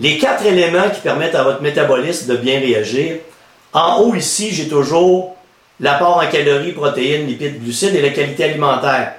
Les 0.00 0.18
quatre 0.18 0.46
éléments 0.46 0.90
qui 0.94 1.00
permettent 1.00 1.34
à 1.34 1.42
votre 1.42 1.60
métabolisme 1.60 2.28
de 2.28 2.36
bien 2.36 2.60
réagir. 2.60 3.16
En 3.72 4.00
haut 4.00 4.14
ici, 4.14 4.50
j'ai 4.52 4.68
toujours 4.68 5.36
l'apport 5.80 6.18
en 6.18 6.26
calories, 6.26 6.72
protéines, 6.72 7.26
lipides, 7.26 7.62
glucides 7.62 7.94
et 7.94 8.02
la 8.02 8.10
qualité 8.10 8.44
alimentaire. 8.44 9.14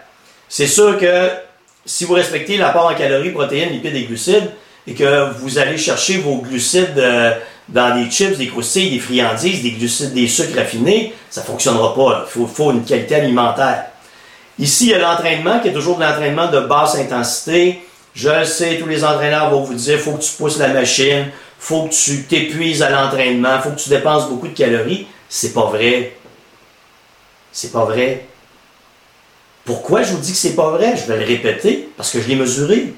C'est 0.47 0.67
sûr 0.67 0.97
que 0.97 1.29
si 1.85 2.05
vous 2.05 2.13
respectez 2.13 2.57
l'apport 2.57 2.85
en 2.87 2.95
calories, 2.95 3.31
protéines, 3.31 3.71
lipides 3.71 3.95
et 3.95 4.03
glucides, 4.03 4.51
et 4.87 4.93
que 4.93 5.31
vous 5.39 5.57
allez 5.57 5.77
chercher 5.77 6.17
vos 6.17 6.37
glucides 6.37 6.97
euh, 6.97 7.33
dans 7.67 7.95
des 7.95 8.09
chips, 8.09 8.37
des 8.37 8.47
croustilles, 8.47 8.91
des 8.91 8.99
friandises, 8.99 9.61
des 9.61 9.71
glucides, 9.71 10.13
des 10.13 10.27
sucres 10.27 10.57
raffinés, 10.57 11.13
ça 11.29 11.41
ne 11.41 11.45
fonctionnera 11.45 11.93
pas. 11.93 12.25
Il 12.35 12.47
faut, 12.47 12.71
une 12.71 12.83
qualité 12.83 13.15
alimentaire. 13.15 13.85
Ici, 14.57 14.87
il 14.87 14.89
y 14.91 14.93
a 14.93 14.99
l'entraînement 14.99 15.59
qui 15.59 15.67
est 15.67 15.73
toujours 15.73 15.97
de 15.97 16.03
l'entraînement 16.03 16.49
de 16.49 16.61
basse 16.61 16.95
intensité. 16.95 17.81
Je 18.21 18.43
sais, 18.43 18.77
tous 18.77 18.87
les 18.87 19.05
entraîneurs 19.05 19.49
vont 19.49 19.61
vous 19.61 19.75
dire 19.75 19.97
faut 19.97 20.11
que 20.11 20.21
tu 20.21 20.33
pousses 20.33 20.57
la 20.57 20.67
machine, 20.67 21.27
faut 21.57 21.83
que 21.83 21.93
tu 21.93 22.23
t'épuises 22.23 22.81
à 22.81 22.89
l'entraînement, 22.89 23.61
faut 23.61 23.69
que 23.69 23.79
tu 23.79 23.87
dépenses 23.87 24.27
beaucoup 24.27 24.49
de 24.49 24.53
calories. 24.53 25.07
C'est 25.29 25.53
pas 25.53 25.67
vrai. 25.67 26.17
C'est 27.53 27.71
pas 27.71 27.85
vrai. 27.85 28.25
Pourquoi 29.63 30.03
je 30.03 30.11
vous 30.11 30.17
dis 30.17 30.33
que 30.33 30.37
c'est 30.37 30.55
pas 30.55 30.69
vrai? 30.71 30.97
Je 30.97 31.09
vais 31.09 31.17
le 31.17 31.25
répéter 31.25 31.87
parce 31.95 32.11
que 32.11 32.19
je 32.19 32.27
l'ai 32.27 32.35
mesuré. 32.35 32.93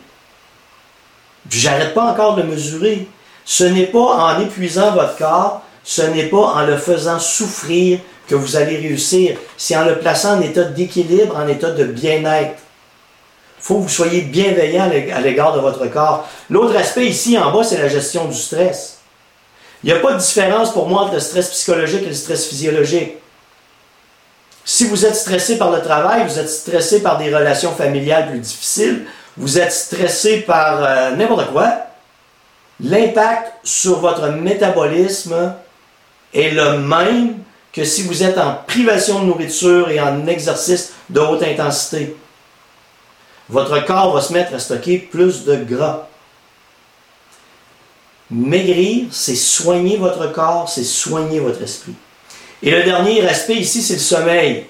Puis 1.47 1.59
j'arrête 1.59 1.93
pas 1.93 2.05
encore 2.05 2.35
de 2.35 2.41
mesurer. 2.41 3.07
Ce 3.45 3.63
n'est 3.63 3.87
pas 3.87 3.99
en 3.99 4.41
épuisant 4.41 4.91
votre 4.91 5.17
corps, 5.17 5.61
ce 5.83 6.01
n'est 6.01 6.29
pas 6.29 6.55
en 6.55 6.65
le 6.65 6.77
faisant 6.77 7.19
souffrir 7.19 7.99
que 8.27 8.33
vous 8.33 8.55
allez 8.55 8.77
réussir. 8.77 9.37
C'est 9.55 9.77
en 9.77 9.85
le 9.85 9.99
plaçant 9.99 10.39
en 10.39 10.41
état 10.41 10.63
d'équilibre, 10.63 11.37
en 11.37 11.47
état 11.47 11.69
de 11.69 11.83
bien-être. 11.83 12.55
Faut 13.61 13.75
que 13.75 13.83
vous 13.83 13.89
soyez 13.89 14.21
bienveillant 14.21 14.89
à 15.13 15.21
l'égard 15.21 15.53
de 15.53 15.59
votre 15.59 15.85
corps. 15.87 16.27
L'autre 16.49 16.75
aspect 16.75 17.05
ici 17.05 17.37
en 17.37 17.51
bas, 17.51 17.63
c'est 17.63 17.77
la 17.77 17.87
gestion 17.87 18.25
du 18.25 18.35
stress. 18.35 18.97
Il 19.83 19.87
n'y 19.87 19.97
a 19.97 19.99
pas 19.99 20.13
de 20.13 20.19
différence 20.19 20.73
pour 20.73 20.87
moi 20.87 21.01
entre 21.01 21.13
le 21.13 21.19
stress 21.19 21.49
psychologique 21.49 22.03
et 22.03 22.09
le 22.09 22.13
stress 22.13 22.47
physiologique. 22.47 23.13
Si 24.65 24.85
vous 24.85 25.05
êtes 25.05 25.15
stressé 25.15 25.57
par 25.57 25.71
le 25.71 25.81
travail, 25.81 26.23
vous 26.27 26.39
êtes 26.39 26.49
stressé 26.49 27.01
par 27.01 27.17
des 27.17 27.33
relations 27.33 27.71
familiales 27.71 28.29
plus 28.29 28.39
difficiles, 28.39 29.05
vous 29.37 29.57
êtes 29.59 29.71
stressé 29.71 30.41
par 30.41 30.83
euh, 30.83 31.11
n'importe 31.15 31.51
quoi, 31.51 31.73
l'impact 32.79 33.53
sur 33.63 33.99
votre 33.99 34.29
métabolisme 34.29 35.55
est 36.33 36.51
le 36.51 36.77
même 36.77 37.37
que 37.73 37.83
si 37.83 38.03
vous 38.03 38.23
êtes 38.23 38.37
en 38.37 38.57
privation 38.67 39.21
de 39.21 39.25
nourriture 39.25 39.89
et 39.89 39.99
en 39.99 40.27
exercice 40.27 40.93
de 41.09 41.19
haute 41.19 41.43
intensité. 41.43 42.15
Votre 43.51 43.85
corps 43.85 44.13
va 44.13 44.21
se 44.21 44.31
mettre 44.31 44.53
à 44.53 44.59
stocker 44.59 44.97
plus 44.97 45.43
de 45.43 45.57
gras. 45.57 46.07
Maigrir, 48.29 49.07
c'est 49.11 49.35
soigner 49.35 49.97
votre 49.97 50.31
corps, 50.31 50.69
c'est 50.69 50.85
soigner 50.85 51.41
votre 51.41 51.61
esprit. 51.61 51.93
Et 52.63 52.71
le 52.71 52.83
dernier 52.83 53.27
aspect 53.27 53.55
ici, 53.55 53.81
c'est 53.81 53.95
le 53.95 53.99
sommeil. 53.99 54.67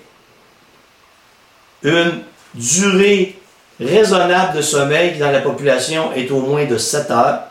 Une 1.83 2.23
durée 2.55 3.39
raisonnable 3.79 4.57
de 4.57 4.63
sommeil 4.63 5.15
dans 5.19 5.29
la 5.29 5.41
population 5.41 6.11
est 6.13 6.31
au 6.31 6.39
moins 6.39 6.65
de 6.65 6.77
7 6.79 7.11
heures, 7.11 7.41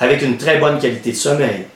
avec 0.00 0.22
une 0.22 0.36
très 0.36 0.58
bonne 0.58 0.80
qualité 0.80 1.12
de 1.12 1.16
sommeil. 1.16 1.66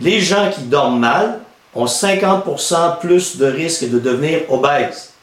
Les 0.00 0.20
gens 0.20 0.48
qui 0.52 0.62
dorment 0.62 1.00
mal 1.00 1.40
ont 1.74 1.86
50% 1.86 3.00
plus 3.00 3.36
de 3.36 3.46
risque 3.46 3.90
de 3.90 3.98
devenir 3.98 4.42
obèses. 4.48 5.15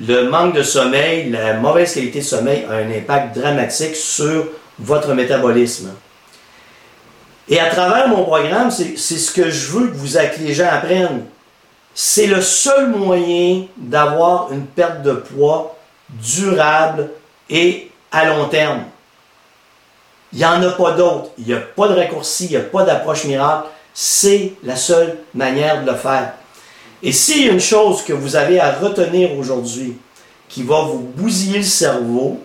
Le 0.00 0.28
manque 0.28 0.54
de 0.54 0.62
sommeil, 0.62 1.30
la 1.30 1.54
mauvaise 1.54 1.94
qualité 1.94 2.18
de 2.18 2.24
sommeil 2.24 2.64
a 2.68 2.74
un 2.74 2.90
impact 2.90 3.38
dramatique 3.38 3.94
sur 3.94 4.46
votre 4.78 5.14
métabolisme. 5.14 5.92
Et 7.48 7.60
à 7.60 7.70
travers 7.70 8.08
mon 8.08 8.24
programme, 8.24 8.70
c'est 8.70 8.96
ce 8.96 9.30
que 9.30 9.50
je 9.50 9.70
veux 9.70 9.88
que, 9.88 9.94
vous, 9.94 10.14
que 10.14 10.40
les 10.40 10.54
gens 10.54 10.68
apprennent. 10.70 11.24
C'est 11.94 12.26
le 12.26 12.40
seul 12.40 12.88
moyen 12.90 13.66
d'avoir 13.76 14.52
une 14.52 14.66
perte 14.66 15.02
de 15.02 15.12
poids 15.12 15.76
durable 16.08 17.10
et 17.48 17.90
à 18.10 18.24
long 18.24 18.48
terme. 18.48 18.84
Il 20.32 20.38
n'y 20.38 20.44
en 20.44 20.60
a 20.62 20.70
pas 20.70 20.92
d'autre. 20.92 21.30
Il 21.38 21.46
n'y 21.46 21.54
a 21.54 21.60
pas 21.60 21.86
de 21.86 21.94
raccourci, 21.94 22.46
il 22.46 22.50
n'y 22.50 22.56
a 22.56 22.60
pas 22.60 22.82
d'approche 22.82 23.24
miracle. 23.24 23.68
C'est 23.92 24.54
la 24.64 24.74
seule 24.74 25.18
manière 25.34 25.84
de 25.84 25.90
le 25.90 25.96
faire. 25.96 26.32
Et 27.04 27.12
s'il 27.12 27.44
y 27.44 27.48
a 27.50 27.52
une 27.52 27.60
chose 27.60 28.02
que 28.02 28.14
vous 28.14 28.34
avez 28.34 28.58
à 28.58 28.72
retenir 28.72 29.38
aujourd'hui 29.38 29.98
qui 30.48 30.62
va 30.62 30.82
vous 30.84 31.00
bousiller 31.00 31.58
le 31.58 31.64
cerveau, 31.64 32.40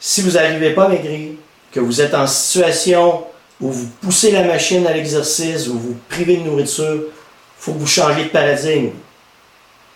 si 0.00 0.20
vous 0.20 0.32
n'arrivez 0.32 0.70
pas 0.70 0.86
à 0.86 0.88
maigrir, 0.88 1.34
que 1.70 1.78
vous 1.78 2.00
êtes 2.00 2.12
en 2.12 2.26
situation 2.26 3.22
où 3.60 3.70
vous 3.70 3.86
poussez 4.00 4.32
la 4.32 4.42
machine 4.42 4.84
à 4.86 4.92
l'exercice, 4.92 5.68
où 5.68 5.78
vous 5.78 5.96
privez 6.08 6.38
de 6.38 6.42
nourriture, 6.42 7.04
faut 7.56 7.72
que 7.72 7.78
vous 7.78 7.86
changiez 7.86 8.24
de 8.24 8.30
paradigme. 8.30 8.90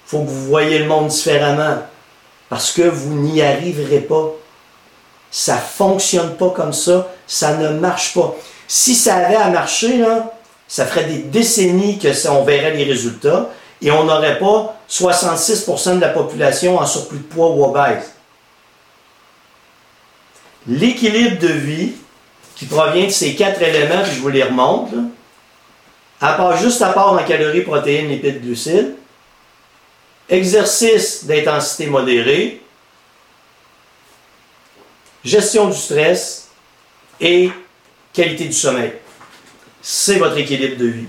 Faut 0.06 0.20
que 0.20 0.28
vous 0.28 0.44
voyez 0.46 0.78
le 0.78 0.86
monde 0.86 1.08
différemment. 1.08 1.78
Parce 2.48 2.70
que 2.70 2.82
vous 2.82 3.14
n'y 3.14 3.42
arriverez 3.42 4.00
pas. 4.00 4.30
Ça 5.30 5.56
ne 5.56 5.60
fonctionne 5.60 6.36
pas 6.36 6.50
comme 6.50 6.72
ça. 6.72 7.08
Ça 7.26 7.56
ne 7.56 7.70
marche 7.70 8.14
pas. 8.14 8.34
Si 8.68 8.94
ça 8.94 9.16
avait 9.16 9.36
à 9.36 9.50
marcher, 9.50 9.98
là, 9.98 10.32
ça 10.70 10.86
ferait 10.86 11.04
des 11.04 11.18
décennies 11.18 11.98
que 11.98 12.28
on 12.28 12.44
verrait 12.44 12.70
les 12.70 12.84
résultats 12.84 13.50
et 13.82 13.90
on 13.90 14.04
n'aurait 14.04 14.38
pas 14.38 14.80
66% 14.88 15.96
de 15.96 16.00
la 16.00 16.10
population 16.10 16.78
en 16.78 16.86
surplus 16.86 17.18
de 17.18 17.24
poids 17.24 17.48
ou 17.48 17.64
obèse. 17.64 18.12
L'équilibre 20.68 21.40
de 21.40 21.48
vie, 21.48 21.92
qui 22.54 22.66
provient 22.66 23.06
de 23.06 23.10
ces 23.10 23.34
quatre 23.34 23.60
éléments, 23.60 24.02
puis 24.04 24.12
je 24.14 24.20
vous 24.20 24.28
les 24.28 24.44
remonte, 24.44 24.92
à 26.20 26.34
part, 26.34 26.56
juste 26.56 26.80
à 26.82 26.92
part 26.92 27.14
en 27.14 27.24
calories, 27.24 27.62
protéines, 27.62 28.08
lipides, 28.08 28.40
glucides, 28.40 28.94
exercice 30.28 31.24
d'intensité 31.24 31.86
modérée, 31.86 32.62
gestion 35.24 35.66
du 35.66 35.76
stress 35.76 36.50
et 37.20 37.50
qualité 38.12 38.44
du 38.44 38.52
sommeil. 38.52 38.92
C'est 39.82 40.18
votre 40.18 40.36
équilibre 40.36 40.78
de 40.78 40.86
vie. 40.86 41.08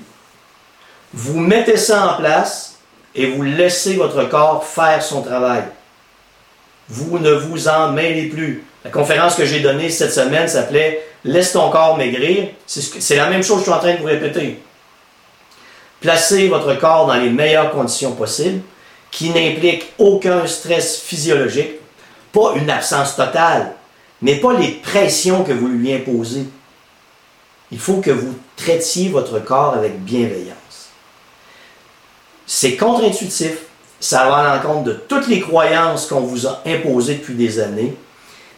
Vous 1.13 1.39
mettez 1.39 1.77
ça 1.77 2.13
en 2.13 2.17
place 2.17 2.77
et 3.13 3.27
vous 3.27 3.43
laissez 3.43 3.95
votre 3.95 4.23
corps 4.29 4.65
faire 4.65 5.03
son 5.03 5.21
travail. 5.21 5.63
Vous 6.89 7.19
ne 7.19 7.31
vous 7.31 7.67
en 7.67 7.91
mêlez 7.91 8.27
plus. 8.27 8.63
La 8.83 8.91
conférence 8.91 9.35
que 9.35 9.45
j'ai 9.45 9.59
donnée 9.59 9.89
cette 9.89 10.13
semaine 10.13 10.47
s'appelait 10.47 11.03
Laisse 11.23 11.51
ton 11.51 11.69
corps 11.69 11.97
maigrir. 11.97 12.49
C'est 12.65 13.15
la 13.15 13.29
même 13.29 13.43
chose 13.43 13.57
que 13.57 13.65
je 13.65 13.69
suis 13.69 13.73
en 13.73 13.79
train 13.79 13.93
de 13.93 13.99
vous 13.99 14.05
répéter. 14.05 14.59
Placez 15.99 16.47
votre 16.47 16.73
corps 16.79 17.05
dans 17.05 17.13
les 17.13 17.29
meilleures 17.29 17.71
conditions 17.71 18.13
possibles, 18.13 18.61
qui 19.11 19.29
n'impliquent 19.29 19.91
aucun 19.99 20.47
stress 20.47 20.99
physiologique, 20.99 21.73
pas 22.33 22.53
une 22.55 22.69
absence 22.71 23.15
totale, 23.15 23.73
mais 24.21 24.37
pas 24.37 24.53
les 24.53 24.69
pressions 24.69 25.43
que 25.43 25.51
vous 25.51 25.67
lui 25.67 25.93
imposez. 25.93 26.45
Il 27.71 27.79
faut 27.79 28.01
que 28.01 28.11
vous 28.11 28.35
traitiez 28.55 29.09
votre 29.09 29.39
corps 29.39 29.73
avec 29.73 30.03
bienveillance. 30.03 30.89
C'est 32.45 32.75
contre-intuitif, 32.75 33.59
ça 33.99 34.27
va 34.27 34.37
à 34.37 34.55
l'encontre 34.55 34.83
de 34.83 34.93
toutes 34.93 35.27
les 35.27 35.39
croyances 35.39 36.07
qu'on 36.07 36.21
vous 36.21 36.47
a 36.47 36.61
imposées 36.65 37.15
depuis 37.15 37.35
des 37.35 37.59
années, 37.59 37.95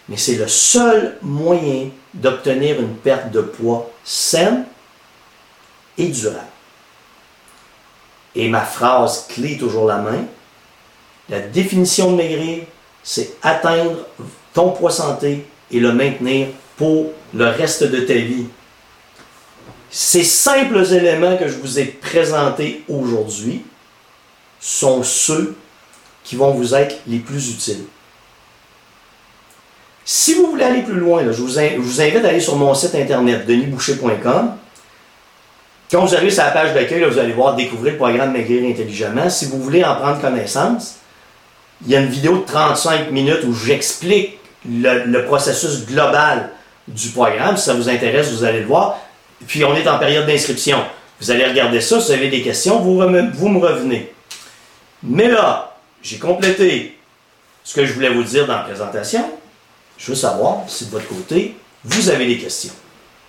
mais 0.10 0.17
c'est 0.17 0.36
le 0.36 0.48
seul 0.48 1.17
moyen 1.22 1.89
d'obtenir 2.13 2.79
une 2.79 2.96
perte 2.96 3.32
de 3.32 3.41
poids 3.41 3.91
saine 4.03 4.65
et 5.98 6.08
durable. 6.08 6.39
Et 8.36 8.50
ma 8.50 8.62
phrase 8.62 9.27
clé 9.29 9.58
toujours 9.58 9.86
la 9.86 9.98
main, 9.98 10.25
la 11.29 11.39
définition 11.39 12.12
de 12.12 12.17
maigrir, 12.17 12.63
c'est 13.03 13.36
atteindre 13.43 14.08
ton 14.53 14.72
poids 14.72 14.91
santé 14.91 15.46
et 15.72 15.79
le 15.79 15.93
maintenir 15.93 16.48
pour 16.77 17.12
le 17.34 17.48
reste 17.48 17.84
de 17.84 18.00
ta 18.00 18.13
vie. 18.13 18.48
Ces 19.96 20.24
simples 20.24 20.84
éléments 20.92 21.38
que 21.38 21.48
je 21.48 21.54
vous 21.54 21.78
ai 21.78 21.86
présentés 21.86 22.84
aujourd'hui 22.90 23.64
sont 24.60 25.04
ceux 25.04 25.56
qui 26.24 26.36
vont 26.36 26.50
vous 26.50 26.74
être 26.74 26.96
les 27.06 27.20
plus 27.20 27.52
utiles. 27.52 27.84
Si 30.04 30.34
vous 30.34 30.48
voulez 30.48 30.64
aller 30.64 30.82
plus 30.82 30.96
loin, 30.96 31.22
je, 31.24 31.40
vous 31.40 31.60
invite 32.02 32.26
à 32.26 32.30
aller 32.30 32.40
sur 32.40 32.56
mon 32.56 32.74
site 32.74 32.96
internet 32.96 33.46
denisboucher.com. 33.46 34.56
Quand 35.92 36.04
vous 36.04 36.16
arrivez 36.16 36.32
sur 36.32 36.44
la 36.44 36.50
page 36.50 36.74
d'accueil, 36.74 37.04
vous 37.04 37.20
allez 37.20 37.34
voir 37.34 37.56
découvrir 37.56 37.94
le 37.94 38.00
programme 38.00 38.32
Maigrir 38.34 38.68
intelligemment. 38.68 39.30
Si 39.30 39.46
vous 39.46 39.62
voulez 39.62 39.84
en 39.84 39.96
prendre 39.96 40.20
connaissance, 40.20 40.96
il 41.86 41.92
y 41.92 41.96
a 41.96 42.00
une 42.00 42.10
vidéo 42.10 42.38
de 42.38 42.46
35 42.46 43.12
minutes 43.12 43.44
où 43.46 43.54
j'explique 43.54 44.40
le, 44.68 45.20
processus 45.28 45.86
global 45.86 46.50
du 46.88 47.10
programme. 47.10 47.58
Si 47.58 47.66
ça 47.66 47.76
vous 47.76 47.90
intéresse, 47.90 48.32
vous 48.32 48.44
allez 48.44 48.62
le 48.62 48.66
voir. 48.66 48.98
Puis 49.48 49.63
on 49.63 49.75
est 49.75 49.88
en 49.88 50.00
période 50.00 50.25
d'inscription. 50.25 50.80
Vous 51.20 51.32
allez 51.32 51.46
regarder 51.46 51.82
ça, 51.82 52.00
si 52.00 52.08
vous 52.08 52.12
avez 52.13 52.30
des 52.30 52.42
questions, 52.42 52.80
vous, 52.80 52.96
me 52.96 53.60
revenez. 53.60 54.13
Mais 55.04 55.28
là, 55.28 55.78
j'ai 56.02 56.18
complété 56.18 56.98
ce 57.63 57.75
que 57.75 57.86
je 57.86 57.94
voulais 57.94 58.10
vous 58.10 58.24
dire 58.24 58.46
dans 58.46 58.58
la 58.58 58.63
présentation. 58.63 59.24
Je 59.98 60.08
veux 60.08 60.18
savoir 60.18 60.63
si 60.68 60.86
de 60.86 60.92
votre 60.92 61.08
côté, 61.08 61.56
vous 61.84 62.10
avez 62.10 62.25
des 62.25 62.38
questions. 62.38 62.74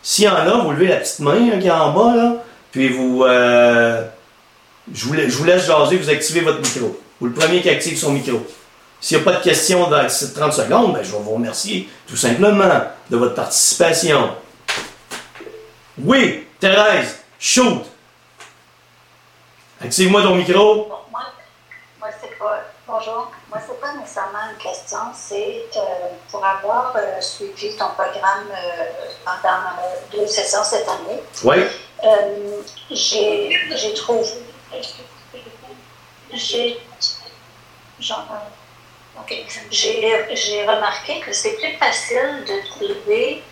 S'il 0.02 0.24
y 0.24 0.28
en 0.28 0.34
a, 0.34 0.62
vous 0.62 0.72
levez 0.72 0.88
la 0.88 0.96
petite 0.96 1.20
main 1.20 1.58
qui 1.58 1.66
est 1.66 1.70
en 1.70 1.92
bas, 1.92 2.16
là, 2.16 2.36
puis 2.72 2.88
vous, 2.88 3.22
euh, 3.24 4.04
je, 4.92 5.06
vous, 5.06 5.14
je 5.14 5.36
vous 5.36 5.44
laisse 5.44 5.66
jaser, 5.66 5.96
vous 5.96 6.10
activez 6.10 6.40
votre 6.40 6.58
micro. 6.58 7.00
Ou 7.20 7.26
le 7.26 7.32
premier 7.32 7.62
qui 7.62 7.70
active 7.70 7.96
son 7.96 8.12
micro. 8.12 8.44
S'il 9.00 9.18
n'y 9.18 9.22
a 9.22 9.24
pas 9.24 9.38
de 9.38 9.44
questions 9.44 9.88
dans 9.88 10.08
ces 10.08 10.32
30 10.32 10.52
secondes, 10.52 10.94
ben, 10.94 11.02
je 11.02 11.12
vais 11.12 11.18
vous 11.22 11.34
remercier 11.34 11.88
tout 12.06 12.16
simplement 12.16 12.82
de 13.10 13.16
votre 13.16 13.34
participation. 13.34 14.30
Oui, 15.98 16.48
Thérèse, 16.58 17.22
shoot! 17.38 17.84
Active-moi 19.80 20.22
ton 20.22 20.34
micro. 20.34 20.88
moi, 21.10 22.10
c'est 22.20 22.36
pas. 22.36 22.64
Bonjour. 22.86 23.30
Moi, 23.48 23.60
c'est 23.64 23.80
pas 23.80 23.94
nécessairement 23.94 24.50
une 24.50 24.58
question, 24.58 24.98
c'est 25.14 25.64
euh, 25.76 25.80
pour 26.30 26.44
avoir 26.44 26.94
euh, 26.96 27.20
suivi 27.20 27.76
ton 27.76 27.90
programme 27.90 28.48
euh, 28.50 28.84
pendant 29.24 29.60
deux 30.12 30.26
sessions 30.26 30.64
cette 30.64 30.88
année. 30.88 31.22
Oui. 31.44 31.56
j'ai 32.90 33.94
trouvé. 33.94 34.28
J'ai. 36.32 36.80
J'ai 39.70 40.66
remarqué 40.66 41.20
que 41.20 41.32
c'est 41.32 41.52
plus 41.52 41.76
facile 41.78 42.44
de 42.46 42.66
trouver, 42.68 43.42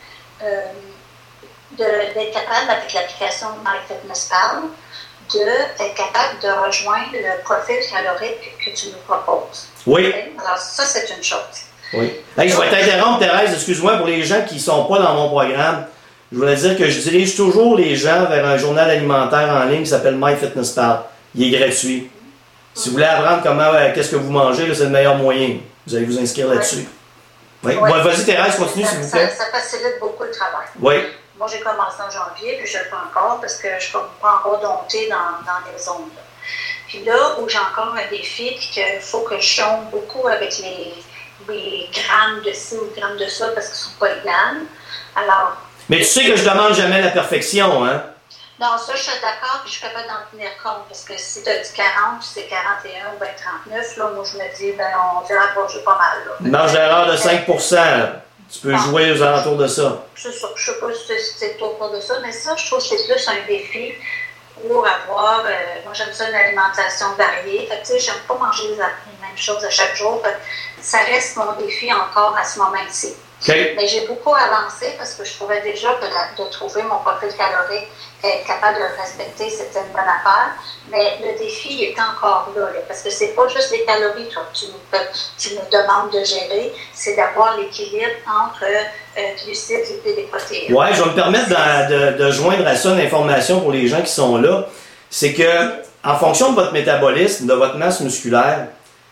d'être 1.76 2.32
capable 2.32 2.70
avec 2.70 2.92
l'application 2.92 3.48
MyFitnessPal, 3.64 4.62
d'être 5.32 5.94
capable 5.94 6.40
de 6.42 6.66
rejoindre 6.66 7.12
le 7.12 7.42
profil 7.44 7.76
calorique 7.90 8.58
que 8.64 8.70
tu 8.70 8.88
nous 8.88 8.98
proposes. 9.06 9.68
Oui. 9.86 10.12
Alors, 10.38 10.58
ça, 10.58 10.84
c'est 10.84 11.08
une 11.14 11.22
chose. 11.22 11.38
Oui. 11.94 12.12
je 12.38 12.42
vais 12.42 12.70
t'interrompre, 12.70 13.18
Thérèse, 13.18 13.52
excuse-moi, 13.52 13.96
pour 13.96 14.06
les 14.06 14.22
gens 14.22 14.42
qui 14.46 14.54
ne 14.54 14.60
sont 14.60 14.84
pas 14.84 14.98
dans 14.98 15.14
mon 15.14 15.28
programme. 15.28 15.86
Je 16.30 16.38
voulais 16.38 16.56
dire 16.56 16.78
que 16.78 16.88
je 16.88 17.00
dirige 17.00 17.36
toujours 17.36 17.76
les 17.76 17.94
gens 17.94 18.24
vers 18.24 18.46
un 18.46 18.56
journal 18.56 18.88
alimentaire 18.90 19.50
en 19.50 19.64
ligne 19.64 19.82
qui 19.82 19.90
s'appelle 19.90 20.16
MyFitnessPal. 20.16 21.02
Il 21.34 21.54
est 21.54 21.58
gratuit. 21.58 22.10
Si 22.74 22.88
vous 22.88 22.94
voulez 22.94 23.04
apprendre 23.04 23.42
comment, 23.42 23.64
euh, 23.74 23.92
qu'est-ce 23.94 24.10
que 24.10 24.16
vous 24.16 24.30
mangez, 24.30 24.74
c'est 24.74 24.84
le 24.84 24.90
meilleur 24.90 25.16
moyen. 25.16 25.58
Vous 25.86 25.94
allez 25.94 26.06
vous 26.06 26.18
inscrire 26.18 26.48
là-dessus. 26.48 26.86
Oui. 27.64 27.74
Vas-y, 27.74 28.24
Thérèse, 28.24 28.56
continue, 28.56 28.86
s'il 28.86 28.98
vous 28.98 29.10
plaît. 29.10 29.30
Ça, 29.36 29.44
facilite 29.52 30.00
beaucoup 30.00 30.24
le 30.24 30.30
travail. 30.30 30.66
Oui. 30.80 30.94
Moi, 31.42 31.50
j'ai 31.50 31.58
commencé 31.58 31.96
en 32.00 32.08
janvier, 32.08 32.56
puis 32.58 32.68
je 32.68 32.78
le 32.78 32.84
fais 32.84 32.94
encore 32.94 33.40
parce 33.40 33.56
que 33.56 33.66
je 33.68 33.74
ne 33.74 33.80
suis 33.80 33.90
pas 33.90 34.08
encore 34.22 34.60
domptée 34.60 35.08
dans, 35.08 35.42
dans 35.44 35.58
les 35.74 35.88
ondes. 35.88 36.12
Puis 36.86 37.02
là 37.02 37.36
où 37.40 37.48
j'ai 37.48 37.58
encore 37.58 37.92
un 37.96 38.08
défi, 38.08 38.54
puis 38.56 38.68
qu'il 38.68 39.00
faut 39.00 39.22
que 39.22 39.34
je 39.40 39.42
chante 39.42 39.90
beaucoup 39.90 40.28
avec 40.28 40.56
les, 40.58 40.94
les, 41.48 41.90
grammes 41.92 42.42
de 42.42 42.52
ci 42.52 42.76
ou 42.76 42.92
grammes 42.96 43.16
de 43.16 43.26
ça 43.26 43.48
parce 43.48 43.66
qu'ils 43.66 43.74
ne 43.74 43.90
sont 43.90 43.98
pas 43.98 44.10
égales. 44.12 44.60
Alors. 45.16 45.56
Mais 45.88 45.98
tu 45.98 46.04
sais 46.04 46.26
que 46.26 46.36
je 46.36 46.48
demande 46.48 46.74
jamais 46.74 47.02
la 47.02 47.10
perfection, 47.10 47.84
hein? 47.86 48.04
Non, 48.60 48.78
ça, 48.78 48.92
je 48.94 49.02
suis 49.02 49.20
d'accord, 49.20 49.62
puis 49.64 49.72
je 49.72 49.78
suis 49.78 49.82
capable 49.82 50.06
d'en 50.06 50.30
tenir 50.30 50.50
compte, 50.62 50.86
parce 50.86 51.02
que 51.02 51.14
si 51.16 51.42
tu 51.42 51.50
as 51.50 51.56
dit 51.56 51.72
40, 51.74 52.20
puis 52.20 52.28
c'est 52.34 52.46
41 52.46 53.16
ou 53.16 53.18
bien 53.18 53.30
39, 53.66 53.96
là, 53.96 54.10
moi, 54.14 54.24
je 54.30 54.38
me 54.38 54.56
dis, 54.56 54.76
ben, 54.78 54.92
on 55.16 55.26
dirait 55.26 55.40
j'ai 55.72 55.80
pas 55.80 55.98
mal, 55.98 56.18
là. 56.24 56.32
marge 56.48 56.72
d'erreur 56.72 57.10
de 57.10 57.16
5 57.16 57.44
Tu 58.52 58.58
peux 58.60 58.76
jouer 58.76 59.12
aux 59.12 59.22
alentours 59.22 59.56
de 59.56 59.66
ça. 59.66 60.04
Je 60.14 60.28
ne 60.28 60.32
sais 60.32 60.40
pas 60.80 60.92
si 60.92 61.12
c'est 61.38 61.56
autour 61.62 61.90
de 61.90 62.00
ça, 62.00 62.14
mais 62.22 62.32
ça, 62.32 62.54
je 62.54 62.66
trouve 62.66 62.80
que 62.80 62.84
c'est 62.84 63.06
plus 63.06 63.28
un 63.28 63.46
défi 63.46 63.94
pour 64.60 64.86
avoir, 64.86 65.40
euh, 65.46 65.50
moi 65.84 65.94
j'aime 65.94 66.12
ça 66.12 66.28
une 66.28 66.34
alimentation 66.34 67.06
variée. 67.16 67.66
Fait 67.66 67.80
tu 67.80 67.86
sais, 67.86 67.98
j'aime 67.98 68.20
pas 68.28 68.36
manger 68.36 68.68
les, 68.68 68.76
mêmes 68.76 69.36
choses 69.36 69.64
à 69.64 69.70
chaque 69.70 69.96
jour. 69.96 70.22
ça 70.80 70.98
reste 70.98 71.36
mon 71.36 71.52
défi 71.52 71.90
encore 71.92 72.36
à 72.36 72.44
ce 72.44 72.58
moment-ci. 72.58 73.14
Mais 73.48 73.88
j'ai 73.88 74.06
beaucoup 74.06 74.34
avancé 74.34 74.94
parce 74.96 75.14
que 75.14 75.24
je 75.24 75.34
trouvais 75.34 75.60
déjà 75.62 75.88
que 75.94 76.42
de 76.42 76.48
trouver 76.50 76.82
mon 76.82 76.98
profil 76.98 77.30
calorique 77.36 77.88
être 78.24 78.46
capable 78.46 78.76
de 78.76 78.82
le 78.82 79.00
respecter, 79.00 79.50
c'était 79.50 79.80
une 79.80 79.92
bonne 79.92 80.02
affaire. 80.02 80.54
Mais 80.90 81.18
le 81.22 81.38
défi 81.38 81.84
est 81.84 81.96
encore 82.00 82.52
là, 82.56 82.66
parce 82.86 83.02
que 83.02 83.10
c'est 83.10 83.34
pas 83.34 83.48
juste 83.48 83.72
les 83.72 83.84
calories 83.84 84.28
que 84.28 84.58
tu 84.58 84.66
nous, 84.66 84.98
tu 85.38 85.54
nous 85.54 85.70
demandes 85.70 86.12
de 86.12 86.24
gérer, 86.24 86.72
c'est 86.92 87.16
d'avoir 87.16 87.56
l'équilibre 87.56 88.06
entre 88.28 88.64
euh, 88.64 89.20
glucides, 89.44 89.80
lipides 89.90 90.18
et 90.18 90.28
protéines. 90.30 90.72
Oui, 90.72 90.86
je 90.92 91.02
vais 91.02 91.10
me 91.10 91.14
permettre 91.14 91.48
de, 91.48 92.22
de, 92.22 92.30
joindre 92.30 92.66
à 92.66 92.76
ça 92.76 92.90
une 92.90 93.00
information 93.00 93.60
pour 93.60 93.72
les 93.72 93.88
gens 93.88 94.02
qui 94.02 94.12
sont 94.12 94.36
là. 94.36 94.66
C'est 95.10 95.32
que, 95.32 95.82
en 96.04 96.16
fonction 96.16 96.50
de 96.50 96.56
votre 96.56 96.72
métabolisme, 96.72 97.46
de 97.46 97.54
votre 97.54 97.76
masse 97.76 98.00
musculaire, 98.00 98.68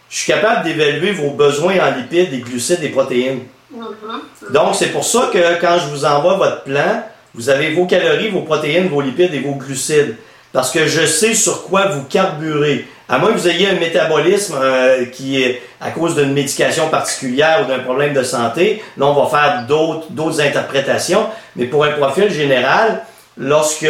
je 0.08 0.16
suis 0.16 0.32
capable 0.32 0.64
d'évaluer 0.64 1.12
vos 1.12 1.30
besoins 1.30 1.78
en 1.80 1.94
lipides, 1.96 2.30
des 2.30 2.38
glucides 2.38 2.82
et 2.82 2.88
protéines. 2.88 3.46
Mm-hmm. 3.74 4.52
Donc, 4.52 4.74
c'est 4.74 4.88
pour 4.88 5.04
ça 5.04 5.30
que 5.32 5.60
quand 5.60 5.78
je 5.78 5.86
vous 5.90 6.04
envoie 6.04 6.34
votre 6.34 6.64
plan, 6.64 7.02
vous 7.34 7.48
avez 7.48 7.72
vos 7.74 7.86
calories, 7.86 8.28
vos 8.28 8.42
protéines, 8.42 8.88
vos 8.88 9.00
lipides 9.00 9.34
et 9.34 9.40
vos 9.40 9.54
glucides. 9.54 10.16
Parce 10.52 10.72
que 10.72 10.86
je 10.86 11.06
sais 11.06 11.34
sur 11.34 11.64
quoi 11.64 11.86
vous 11.86 12.02
carburez. 12.04 12.86
À 13.08 13.18
moins 13.18 13.32
que 13.32 13.38
vous 13.38 13.48
ayez 13.48 13.68
un 13.68 13.78
métabolisme 13.78 14.56
euh, 14.60 15.04
qui 15.06 15.42
est 15.42 15.62
à 15.80 15.90
cause 15.90 16.16
d'une 16.16 16.32
médication 16.32 16.88
particulière 16.88 17.62
ou 17.64 17.68
d'un 17.68 17.78
problème 17.80 18.12
de 18.14 18.22
santé, 18.22 18.82
là 18.96 19.06
on 19.06 19.14
va 19.14 19.28
faire 19.28 19.66
d'autres 19.66 20.40
interprétations. 20.40 21.26
Mais 21.54 21.66
pour 21.66 21.84
un 21.84 21.92
profil 21.92 22.30
général, 22.30 23.02
lorsque 23.36 23.86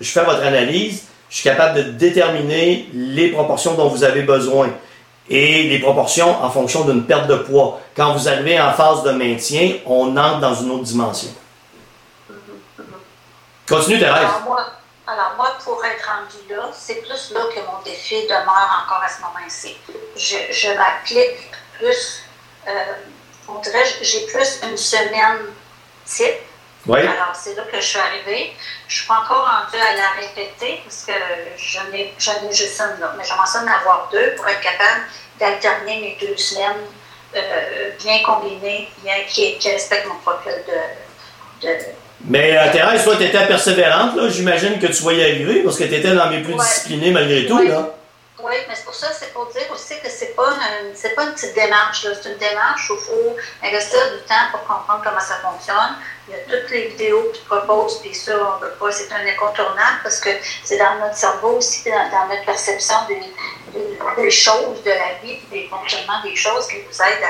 je 0.00 0.08
fais 0.08 0.24
votre 0.24 0.42
analyse, 0.42 1.04
je 1.30 1.36
suis 1.36 1.44
capable 1.48 1.78
de 1.78 1.90
déterminer 1.90 2.88
les 2.94 3.28
proportions 3.28 3.74
dont 3.74 3.88
vous 3.88 4.04
avez 4.04 4.22
besoin 4.22 4.70
et 5.32 5.62
les 5.62 5.78
proportions 5.78 6.44
en 6.44 6.50
fonction 6.50 6.84
d'une 6.84 7.06
perte 7.06 7.26
de 7.26 7.36
poids. 7.36 7.80
Quand 7.96 8.12
vous 8.12 8.28
arrivez 8.28 8.60
en 8.60 8.70
phase 8.74 9.02
de 9.02 9.12
maintien, 9.12 9.78
on 9.86 10.14
entre 10.14 10.40
dans 10.40 10.54
une 10.54 10.70
autre 10.72 10.82
dimension. 10.84 11.30
Continue, 13.66 13.98
Thérèse. 13.98 14.24
Alors 14.24 14.42
moi, 14.44 14.66
alors 15.06 15.32
moi, 15.38 15.48
pour 15.64 15.82
être 15.82 16.06
rendu 16.06 16.54
là, 16.54 16.68
c'est 16.74 16.96
plus 16.96 17.32
là 17.32 17.40
que 17.54 17.60
mon 17.60 17.82
défi 17.82 18.22
demeure 18.24 18.84
encore 18.84 19.02
à 19.02 19.08
ce 19.08 19.22
moment-ci. 19.22 19.74
Je, 20.14 20.36
je 20.50 20.68
m'applique 20.76 21.50
plus, 21.78 22.24
euh, 22.68 22.70
on 23.48 23.58
dirait, 23.60 23.84
j'ai 24.02 24.26
plus 24.26 24.60
une 24.62 24.76
semaine 24.76 25.46
type. 26.04 26.40
Oui. 26.86 27.00
Alors, 27.00 27.34
c'est 27.34 27.54
là 27.54 27.62
que 27.62 27.80
je 27.80 27.86
suis 27.86 27.98
arrivée. 27.98 28.54
Je 28.92 28.98
ne 28.98 29.00
suis 29.00 29.08
pas 29.08 29.22
encore 29.22 29.46
rendue 29.46 29.80
à 29.80 29.96
la 29.96 30.10
répéter 30.20 30.82
parce 30.84 31.04
que 31.06 31.12
je 31.56 31.78
n'ai 31.90 32.12
juste 32.52 32.78
une 32.78 33.00
là. 33.00 33.14
Mais 33.16 33.24
j'aimerais 33.24 33.46
ça 33.46 33.60
en 33.60 33.66
avoir 33.66 34.10
deux 34.12 34.34
pour 34.36 34.46
être 34.46 34.60
capable 34.60 35.00
d'alterner 35.40 35.98
mes 35.98 36.18
deux 36.20 36.36
semaines 36.36 36.84
euh, 37.34 37.90
bien 38.04 38.22
combinées, 38.22 38.90
bien 39.02 39.14
qui, 39.26 39.56
qui 39.56 39.70
respectent 39.70 40.08
mon 40.08 40.16
profil 40.16 40.52
de, 40.68 41.66
de 41.66 41.74
mais 42.24 42.56
euh, 42.56 42.70
Thérèse, 42.70 43.02
toi, 43.02 43.16
tu 43.16 43.24
étais 43.24 43.46
persévérante, 43.46 44.14
là. 44.14 44.28
J'imagine 44.28 44.78
que 44.78 44.86
tu 44.86 45.02
vas 45.02 45.12
y 45.14 45.22
arriver 45.22 45.62
parce 45.62 45.78
que 45.78 45.84
tu 45.84 45.94
étais 45.94 46.12
dans 46.12 46.28
mes 46.28 46.42
plus 46.42 46.54
disciplinés 46.54 47.12
malgré 47.12 47.46
tout, 47.46 47.62
là. 47.62 47.94
Oui, 48.42 48.54
mais 48.68 48.74
c'est 48.74 48.84
pour 48.84 48.94
ça, 48.94 49.12
c'est 49.12 49.32
pour 49.32 49.46
dire 49.52 49.70
aussi 49.72 50.00
que 50.00 50.10
c'est 50.10 50.34
pas 50.34 50.50
une, 50.50 51.14
pas 51.14 51.24
une 51.24 51.32
petite 51.32 51.54
démarche, 51.54 52.04
C'est 52.20 52.28
une 52.28 52.38
démarche 52.38 52.90
où 52.90 52.94
il 52.94 53.00
faut 53.00 53.36
investir 53.62 54.00
du 54.12 54.22
temps 54.24 54.50
pour 54.50 54.64
comprendre 54.64 55.00
comment 55.04 55.20
ça 55.20 55.36
fonctionne. 55.36 55.96
Il 56.26 56.34
y 56.34 56.36
a 56.36 56.40
toutes 56.40 56.70
les 56.70 56.88
vidéos 56.88 57.30
que 57.30 57.38
tu 57.38 57.44
proposes, 57.44 58.00
puis 58.00 58.12
ça, 58.12 58.32
on 58.34 58.58
veut 58.58 58.72
pas, 58.72 58.90
c'est 58.90 59.12
un 59.12 59.24
incontournable 59.24 60.00
parce 60.02 60.18
que 60.18 60.30
c'est 60.64 60.76
dans 60.76 60.96
notre 60.96 61.16
cerveau 61.16 61.58
aussi, 61.58 61.88
dans, 61.88 62.26
notre 62.28 62.44
perception 62.44 62.96
des, 63.08 64.30
choses 64.30 64.82
de 64.82 64.90
la 64.90 65.14
vie, 65.22 65.38
des 65.50 65.68
fonctionnements 65.68 66.20
des 66.24 66.34
choses 66.34 66.66
qui 66.66 66.78
nous 66.78 67.02
aident 67.02 67.24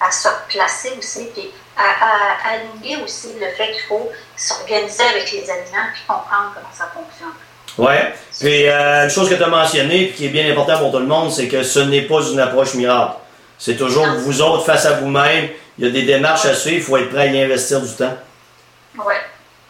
à, 0.00 0.06
à 0.08 0.10
se 0.10 0.26
replacer 0.26 0.94
aussi, 0.98 1.30
puis 1.32 1.52
à, 1.76 2.48
aligner 2.48 3.02
aussi 3.04 3.34
le 3.38 3.48
fait 3.50 3.72
qu'il 3.72 3.82
faut 3.82 4.10
s'organiser 4.36 5.04
avec 5.04 5.30
les 5.30 5.48
aliments 5.48 5.90
puis 5.92 6.02
comprendre 6.08 6.52
comment 6.54 6.72
ça 6.72 6.90
fonctionne. 6.92 7.34
Oui. 7.78 7.94
Puis 8.40 8.68
euh, 8.68 9.04
une 9.04 9.10
chose 9.10 9.28
que 9.28 9.34
tu 9.34 9.42
as 9.42 9.48
mentionnée 9.48 10.10
qui 10.10 10.26
est 10.26 10.30
bien 10.30 10.50
importante 10.50 10.80
pour 10.80 10.92
tout 10.92 10.98
le 10.98 11.06
monde, 11.06 11.30
c'est 11.30 11.48
que 11.48 11.62
ce 11.62 11.80
n'est 11.80 12.02
pas 12.02 12.22
une 12.22 12.40
approche 12.40 12.74
miracle. 12.74 13.16
C'est 13.58 13.76
toujours 13.76 14.06
vous 14.18 14.42
autres 14.42 14.64
face 14.64 14.86
à 14.86 14.92
vous-même. 14.94 15.48
Il 15.78 15.84
y 15.84 15.88
a 15.88 15.90
des 15.90 16.02
démarches 16.02 16.46
à 16.46 16.54
suivre, 16.54 16.76
il 16.76 16.82
faut 16.82 16.96
être 16.96 17.10
prêt 17.10 17.22
à 17.22 17.26
y 17.26 17.40
investir 17.40 17.80
du 17.80 17.92
temps. 17.92 18.16
Ouais. 18.98 19.14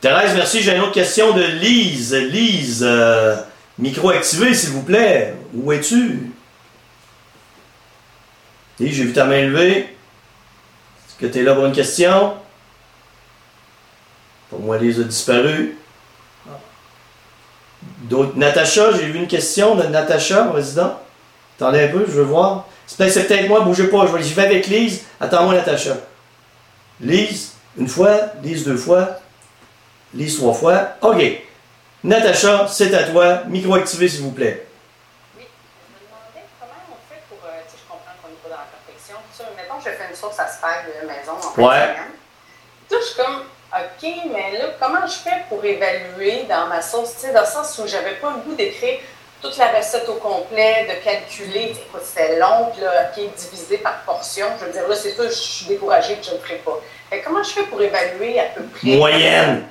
Thérèse, 0.01 0.35
merci. 0.35 0.63
J'ai 0.63 0.75
une 0.75 0.83
autre 0.83 0.93
question 0.93 1.33
de 1.33 1.43
Lise. 1.43 2.15
Lise, 2.15 2.85
euh, 2.87 3.37
micro 3.79 4.11
activé, 4.11 4.55
s'il 4.55 4.71
vous 4.71 4.83
plaît. 4.83 5.35
Où 5.55 5.73
es-tu? 5.73 6.31
Lise, 8.79 8.95
j'ai 8.95 9.05
vu 9.05 9.13
ta 9.13 9.25
main 9.25 9.43
levée. 9.43 9.79
Est-ce 9.79 11.19
que 11.19 11.27
tu 11.27 11.41
es 11.41 11.43
là 11.43 11.55
pour 11.55 11.67
une 11.67 11.73
question? 11.73 12.35
Pour 14.51 14.61
moi, 14.61 14.79
Lise 14.79 15.01
a 15.01 15.05
disparu. 15.05 15.77
D'autres. 18.09 18.37
Natacha, 18.37 18.93
j'ai 18.93 19.07
vu 19.07 19.19
une 19.19 19.27
question 19.27 19.75
de 19.75 19.83
Natacha, 19.85 20.51
résident. 20.53 20.99
Attendez 21.57 21.85
un 21.85 21.89
peu, 21.89 22.05
je 22.07 22.13
veux 22.13 22.23
voir. 22.23 22.67
C'est 22.87 22.97
peut-être, 22.99 23.13
c'est 23.13 23.25
peut-être 23.25 23.49
moi, 23.49 23.61
bougez 23.61 23.89
pas. 23.89 24.07
Je 24.07 24.13
vais- 24.13 24.23
J'y 24.23 24.35
vais 24.35 24.45
avec 24.45 24.67
Lise. 24.67 25.05
Attends-moi, 25.21 25.55
Natacha. 25.55 25.97
Lise, 27.01 27.53
une 27.77 27.89
fois. 27.89 28.17
Lise, 28.43 28.65
deux 28.65 28.77
fois. 28.77 29.19
Lise, 30.15 30.37
trois 30.39 30.55
fois. 30.55 30.89
OK. 31.03 31.23
Natacha, 32.05 32.67
c'est 32.69 32.95
à 32.95 33.05
toi. 33.05 33.43
Micro 33.49 33.75
activé, 33.75 34.09
s'il 34.09 34.23
vous 34.23 34.31
plaît. 34.31 34.67
Oui, 35.37 35.43
je 35.45 36.05
me 36.05 36.07
demandais 36.07 36.47
comment 36.61 36.73
on 36.93 37.13
fait 37.13 37.23
pour. 37.29 37.39
euh, 37.45 37.59
je 37.67 37.83
comprends 37.89 38.13
qu'on 38.23 38.29
n'est 38.29 38.35
pas 38.37 38.49
dans 38.51 38.63
la 38.63 38.69
perfection. 38.71 39.17
mettons, 39.57 39.81
je 39.81 39.91
fais 39.91 40.09
une 40.11 40.17
source 40.17 40.39
à 40.39 40.47
spag 40.47 40.87
de 41.03 41.07
maison 41.09 41.33
en 41.33 41.61
Ouais. 41.61 41.97
Tout, 42.89 42.97
je 43.01 43.05
suis 43.07 43.17
comme, 43.17 43.43
OK, 43.73 44.09
mais 44.33 44.59
là, 44.59 44.67
comment 44.81 45.07
je 45.07 45.15
fais 45.15 45.45
pour 45.49 45.65
évaluer 45.65 46.45
dans 46.49 46.67
ma 46.69 46.81
sauce, 46.81 47.15
tu 47.15 47.27
sais, 47.27 47.33
dans 47.33 47.41
le 47.41 47.47
sens 47.47 47.79
où 47.79 47.87
j'avais 47.87 48.15
pas 48.15 48.31
le 48.31 48.43
goût 48.49 48.55
d'écrire 48.55 48.99
toute 49.43 49.57
la 49.59 49.69
recette 49.69 50.09
au 50.09 50.15
complet, 50.15 50.87
de 50.89 51.05
calculer, 51.05 51.73
écoute, 51.73 52.03
c'était 52.03 52.39
long, 52.39 52.71
puis 52.73 52.83
là, 52.83 53.11
OK, 53.11 53.23
divisé 53.37 53.79
par 53.79 53.99
portion. 54.05 54.47
Je 54.59 54.67
veux 54.67 54.73
dire, 54.73 54.89
là, 54.89 54.95
c'est 54.95 55.13
ça, 55.13 55.25
je 55.27 55.35
suis 55.35 55.67
découragée 55.67 56.15
que 56.15 56.25
je 56.25 56.31
ne 56.31 56.37
le 56.37 56.41
ferai 56.41 56.57
pas. 56.57 56.81
Fait 57.11 57.21
que 57.21 57.25
comment 57.27 57.43
je 57.43 57.51
fais 57.51 57.63
pour 57.65 57.81
évaluer 57.83 58.41
à 58.41 58.45
peu 58.45 58.63
près? 58.63 58.97
Moyenne. 58.97 59.65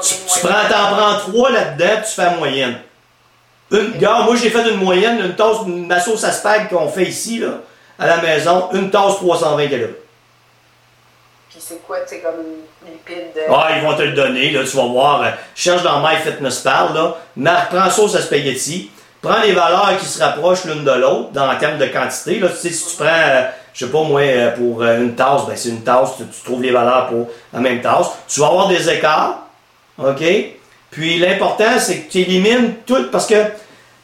Tu, 0.00 0.14
tu 0.14 0.40
prends, 0.40 0.68
t'en 0.68 0.96
prends 0.96 1.18
trois 1.18 1.50
là-dedans, 1.50 2.02
tu 2.04 2.14
fais 2.14 2.24
la 2.24 2.30
moyenne. 2.30 2.78
Une, 3.70 3.94
regarde, 3.94 4.26
moi 4.26 4.36
j'ai 4.36 4.50
fait 4.50 4.68
une 4.68 4.76
moyenne, 4.76 5.18
une 5.18 5.36
tasse, 5.36 5.58
ma 5.66 6.00
sauce 6.00 6.24
à 6.24 6.32
spag 6.32 6.68
qu'on 6.68 6.88
fait 6.88 7.04
ici, 7.04 7.38
là, 7.38 7.60
à 7.98 8.06
la 8.06 8.16
maison, 8.18 8.70
une 8.72 8.90
tasse 8.90 9.16
320 9.16 9.68
calories. 9.68 9.94
Puis 11.54 11.62
c'est 11.64 11.86
quoi, 11.86 12.00
tu 12.00 12.16
sais, 12.16 12.20
comme 12.20 12.42
lipide. 12.84 13.30
euh, 13.36 13.52
Ah, 13.54 13.68
ils 13.76 13.84
vont 13.84 13.96
te 13.96 14.02
le 14.02 14.10
donner, 14.12 14.50
là, 14.50 14.64
tu 14.68 14.76
vas 14.76 14.86
voir. 14.86 15.24
cherche 15.54 15.84
dans 15.84 16.00
MyFitnessPal, 16.00 16.92
là. 16.94 17.16
Marc, 17.36 17.70
prends 17.72 17.88
sauce 17.90 18.16
à 18.16 18.20
spaghetti. 18.22 18.90
Prends 19.22 19.40
les 19.40 19.52
valeurs 19.52 19.96
qui 20.00 20.04
se 20.04 20.20
rapprochent 20.20 20.64
l'une 20.64 20.82
de 20.84 20.90
l'autre, 20.90 21.28
en 21.40 21.56
termes 21.56 21.78
de 21.78 21.86
quantité. 21.86 22.40
Là, 22.40 22.48
tu 22.48 22.56
sais, 22.56 22.70
si 22.70 22.90
tu 22.90 22.96
prends, 22.96 23.06
euh, 23.06 23.42
je 23.72 23.86
sais 23.86 23.92
pas 23.92 24.02
moi, 24.02 24.20
euh, 24.20 24.50
pour 24.50 24.82
euh, 24.82 24.98
une 24.98 25.14
tasse, 25.14 25.46
ben 25.46 25.56
c'est 25.56 25.68
une 25.68 25.84
tasse, 25.84 26.16
tu, 26.16 26.24
tu 26.26 26.42
trouves 26.44 26.60
les 26.60 26.72
valeurs 26.72 27.06
pour 27.06 27.28
la 27.52 27.60
même 27.60 27.80
tasse. 27.80 28.08
Tu 28.28 28.40
vas 28.40 28.48
avoir 28.48 28.66
des 28.66 28.90
écarts, 28.90 29.46
OK? 29.96 30.22
Puis 30.90 31.18
l'important, 31.20 31.78
c'est 31.78 31.98
que 32.00 32.10
tu 32.10 32.18
élimines 32.18 32.74
tout, 32.84 33.08
parce 33.12 33.26
que 33.26 33.36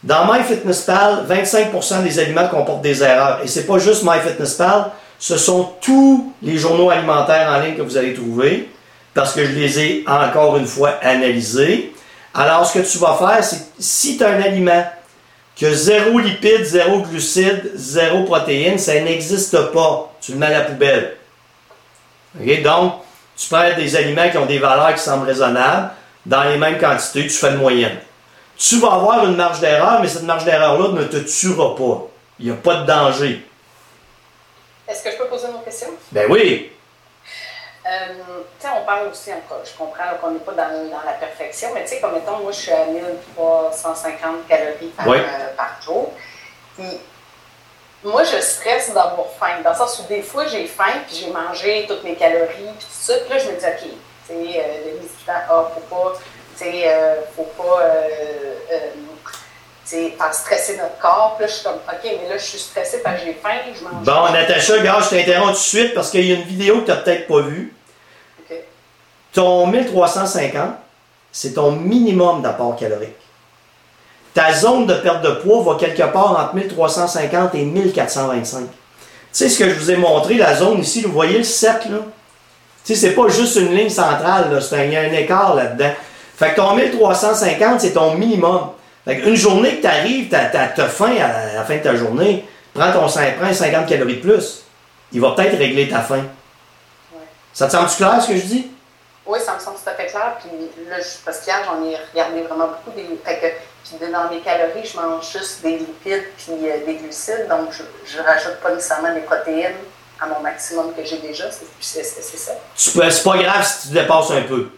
dans 0.05 0.25
MyFitnessPal, 0.33 1.27
25% 1.29 2.03
des 2.05 2.19
aliments 2.21 2.49
comportent 2.49 2.81
des 2.83 3.03
erreurs. 3.03 3.41
Et 3.45 3.49
c'est 3.49 3.67
pas 3.67 3.79
juste 3.79 4.05
MyFitnessPal, 4.05 4.87
ce 5.21 5.37
sont 5.37 5.75
tous 5.83 6.33
les 6.43 6.57
journaux 6.57 6.91
alimentaires 6.91 7.49
en 7.51 7.61
ligne 7.61 7.77
que 7.77 7.83
vous 7.83 7.99
allez 7.99 8.15
trouver, 8.15 8.69
parce 9.13 9.35
que 9.35 9.45
je 9.45 9.53
les 9.53 9.79
ai 9.79 10.05
encore 10.09 10.57
une 10.57 10.67
fois 10.67 10.95
analysés. 11.03 11.93
Alors, 12.33 12.67
ce 12.67 12.79
que 12.79 12.91
tu 12.91 12.99
vas 12.99 13.15
faire, 13.15 13.45
c'est 13.45 13.61
si 13.79 14.17
tu 14.17 14.25
as 14.25 14.31
un 14.31 14.41
aliment 14.41 14.85
qui 15.55 15.67
a 15.67 15.75
zéro 15.75 16.19
lipide, 16.19 16.65
zéro 16.65 17.03
glucides, 17.03 17.71
zéro 17.75 18.25
protéines, 18.25 18.79
ça 18.79 18.99
n'existe 18.99 19.73
pas. 19.73 20.11
Tu 20.23 20.33
le 20.33 20.39
mets 20.39 20.47
à 20.47 20.51
la 20.51 20.61
poubelle. 20.63 21.17
Donc, 22.65 22.95
tu 23.37 23.49
prends 23.49 23.75
des 23.77 23.97
aliments 23.97 24.31
qui 24.31 24.39
ont 24.39 24.47
des 24.47 24.59
valeurs 24.59 24.95
qui 24.95 25.03
semblent 25.03 25.27
raisonnables, 25.27 25.91
dans 26.25 26.45
les 26.45 26.57
mêmes 26.57 26.79
quantités, 26.79 27.25
tu 27.25 27.31
fais 27.31 27.51
une 27.51 27.57
moyenne. 27.57 27.99
Tu 28.57 28.79
vas 28.79 28.93
avoir 28.93 29.27
une 29.27 29.37
marge 29.37 29.61
d'erreur, 29.61 30.01
mais 30.01 30.09
cette 30.09 30.23
marge 30.23 30.45
d'erreur-là 30.45 30.93
ne 30.93 31.05
te 31.05 31.17
tuera 31.17 31.75
pas. 31.75 32.07
Il 32.39 32.47
n'y 32.47 32.53
a 32.53 32.55
pas 32.55 32.77
de 32.77 32.87
danger. 32.87 33.47
Est-ce 34.91 35.05
que 35.05 35.11
je 35.13 35.17
peux 35.17 35.27
poser 35.27 35.47
une 35.49 35.55
autre 35.55 35.65
question? 35.65 35.89
Ben 36.13 36.27
oui, 36.31 36.73
Euh, 37.87 38.43
tu 38.61 38.67
sais, 38.67 38.73
on 38.79 38.85
parle 38.85 39.09
aussi, 39.09 39.33
encore, 39.33 39.63
je 39.65 39.73
comprends 39.77 40.05
qu'on 40.21 40.33
n'est 40.33 40.41
pas 40.41 40.53
dans, 40.53 40.91
dans 40.91 41.03
la 41.05 41.13
perfection, 41.13 41.71
mais 41.73 41.83
tu 41.85 41.89
sais, 41.91 42.01
comme 42.01 42.13
mettons, 42.13 42.37
moi, 42.39 42.53
je 42.53 42.59
suis 42.59 42.73
à 42.73 42.85
1350 42.85 44.47
calories 44.47 44.89
par, 44.97 45.09
Oui. 45.09 45.17
euh, 45.19 45.57
par 45.57 45.81
jour. 45.83 46.13
Puis, 46.77 47.01
moi, 48.05 48.23
je 48.25 48.39
stresse 48.39 48.89
d'avoir 48.93 49.27
faim, 49.39 49.63
dans 49.65 49.71
le 49.71 49.77
sens 49.77 49.99
où 50.01 50.03
des 50.09 50.21
fois, 50.23 50.47
j'ai 50.47 50.67
faim, 50.67 50.93
puis 51.07 51.17
j'ai 51.17 51.31
mangé 51.31 51.87
toutes 51.89 52.05
mes 52.05 52.17
calories, 52.17 52.49
puis 52.53 52.87
tout 52.87 52.87
ça, 52.91 53.15
puis 53.19 53.31
là, 53.31 53.39
je 53.39 53.49
me 53.51 53.57
dis, 53.59 53.65
OK, 53.67 53.81
tu 53.81 53.89
sais, 54.27 54.59
euh, 54.59 54.93
le 55.01 55.09
temps, 55.27 55.33
ah, 55.49 55.71
faut 55.75 55.95
pas, 55.95 56.13
tu 56.59 56.65
sais, 56.65 56.83
euh, 56.87 57.15
faut 57.35 57.45
pas, 57.57 57.81
sais, 59.91 60.15
faire 60.17 60.35
stresser 60.35 60.77
notre 60.77 60.99
corps. 60.99 61.37
Puis 61.37 61.47
là, 61.47 61.51
je 61.51 61.55
suis 61.55 61.65
comme, 61.65 61.75
OK, 61.75 62.01
mais 62.03 62.29
là, 62.29 62.39
je 62.39 62.45
suis 62.45 62.59
stressée 62.59 63.01
parce 63.03 63.21
que 63.21 63.27
j'ai 63.27 63.35
faim, 63.35 63.57
je 63.75 63.85
mange. 63.85 64.05
Bon, 64.05 64.33
Natacha, 64.33 64.79
gars, 64.79 64.99
je 65.03 65.17
t'interromps 65.17 65.53
tout 65.53 65.79
de 65.79 65.83
suite 65.83 65.95
parce 65.95 66.11
qu'il 66.11 66.27
y 66.27 66.33
a 66.33 66.37
une 66.37 66.45
vidéo 66.45 66.81
que 66.81 66.87
tu 66.87 66.91
n'as 66.91 66.97
peut-être 66.97 67.27
pas 67.27 67.41
vue. 67.41 67.75
OK. 68.41 68.57
Ton 69.33 69.67
1350, 69.67 70.71
c'est 71.33 71.55
ton 71.55 71.73
minimum 71.73 72.43
d'apport 72.43 72.77
calorique. 72.77 73.17
Ta 74.35 74.53
zone 74.53 74.87
de 74.87 74.95
perte 74.95 75.23
de 75.23 75.31
poids 75.31 75.63
va 75.63 75.79
quelque 75.79 76.13
part 76.13 76.39
entre 76.39 76.55
1350 76.55 77.55
et 77.57 77.65
1425. 77.65 78.61
Tu 78.61 78.69
sais 79.33 79.49
ce 79.49 79.59
que 79.59 79.69
je 79.69 79.75
vous 79.75 79.91
ai 79.91 79.97
montré, 79.97 80.35
la 80.35 80.55
zone 80.55 80.81
ici, 80.81 81.03
vous 81.03 81.13
voyez 81.13 81.39
le 81.39 81.45
cercle 81.45 81.91
là? 81.91 81.99
Tu 82.85 82.95
sais, 82.95 83.09
c'est 83.09 83.15
pas 83.15 83.29
juste 83.29 83.57
une 83.57 83.75
ligne 83.75 83.91
centrale, 83.91 84.59
c'est 84.63 84.87
il 84.87 84.93
y 84.93 84.97
a 84.97 85.01
un 85.03 85.13
écart 85.13 85.55
là-dedans. 85.55 85.91
Fait 86.37 86.53
que 86.53 86.57
ton 86.57 86.75
1350, 86.75 87.81
c'est 87.81 87.93
ton 87.93 88.15
minimum. 88.15 88.71
Fait 89.05 89.21
qu'une 89.21 89.37
journée 89.37 89.77
que 89.77 89.81
tu 89.83 89.87
arrives, 89.87 90.29
tu 90.29 90.35
as, 90.37 90.89
faim 90.89 91.17
à 91.21 91.55
la, 91.55 91.65
fin 91.65 91.77
de 91.77 91.83
ta 91.83 91.95
journée, 91.97 92.47
prends 92.75 92.93
ton 92.93 93.07
cin- 93.07 93.35
prends 93.41 93.53
50 93.53 93.87
calories 93.89 94.17
de 94.17 94.21
plus. 94.21 94.63
Il 95.13 95.21
va 95.21 95.33
peut-être 95.33 95.57
régler 95.57 95.89
ta 95.89 96.01
faim. 96.01 96.25
Ouais. 97.13 97.19
Ça 97.53 97.67
te 97.67 97.73
semble 97.73 97.89
clair 97.91 98.21
ce 98.23 98.29
que 98.29 98.37
je 98.37 98.43
dis? 98.45 98.71
Oui, 99.27 99.39
ça 99.45 99.55
me 99.55 99.61
semble 99.61 99.77
tout 99.83 99.89
à 99.89 99.95
fait 99.95 100.07
clair. 100.07 100.37
Puis 100.41 100.51
là, 100.89 100.97
je- 100.99 101.25
parce 101.25 101.41
qu'hier, 101.41 101.59
j'en 101.65 101.83
ai 101.85 101.97
regardé 102.13 102.43
vraiment 102.43 102.69
beaucoup. 102.69 102.97
Des, 102.97 103.07
fait 103.25 103.39
que, 103.39 103.97
puis 103.99 104.13
dans 104.13 104.29
mes 104.31 104.41
calories, 104.41 104.85
je 104.85 104.97
mange 105.01 105.31
juste 105.33 105.63
des 105.63 105.79
lipides 105.79 106.25
puis 106.37 106.53
euh, 106.69 106.85
des 106.87 106.95
glucides. 106.97 107.47
Donc, 107.49 107.69
je 108.05 108.19
ne 108.19 108.23
rajoute 108.23 108.57
pas 108.63 108.75
nécessairement 108.75 109.15
des 109.15 109.21
protéines 109.21 109.77
à 110.21 110.27
mon 110.27 110.41
maximum 110.41 110.93
que 110.95 111.05
j'ai 111.05 111.19
déjà. 111.19 111.45
C'est 111.81 112.05
ça. 112.05 112.53
C'est 112.77 113.23
pas 113.25 113.39
grave 113.39 113.67
si 113.67 113.89
tu 113.89 113.95
dépasses 113.95 114.31
un 114.33 114.43
peu. 114.43 114.69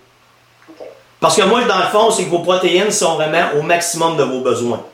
Parce 1.23 1.37
que 1.37 1.43
moi, 1.43 1.63
dans 1.63 1.79
le 1.79 1.85
fond, 1.85 2.11
c'est 2.11 2.25
que 2.25 2.31
vos 2.31 2.41
protéines 2.41 2.91
sont 2.91 3.15
vraiment 3.15 3.53
au 3.57 3.63
maximum 3.63 4.17
de 4.17 4.25
vos 4.25 4.41
besoins. 4.41 4.85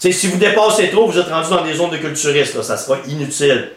Tu 0.00 0.10
sais, 0.10 0.18
si 0.18 0.28
vous 0.28 0.38
dépassez 0.38 0.88
trop, 0.88 1.06
vous 1.06 1.18
êtes 1.18 1.28
rendu 1.28 1.50
dans 1.50 1.62
des 1.62 1.74
zones 1.74 1.90
de 1.90 1.98
culturistes, 1.98 2.54
là, 2.54 2.62
ça 2.62 2.78
sera 2.78 2.96
inutile. 3.06 3.72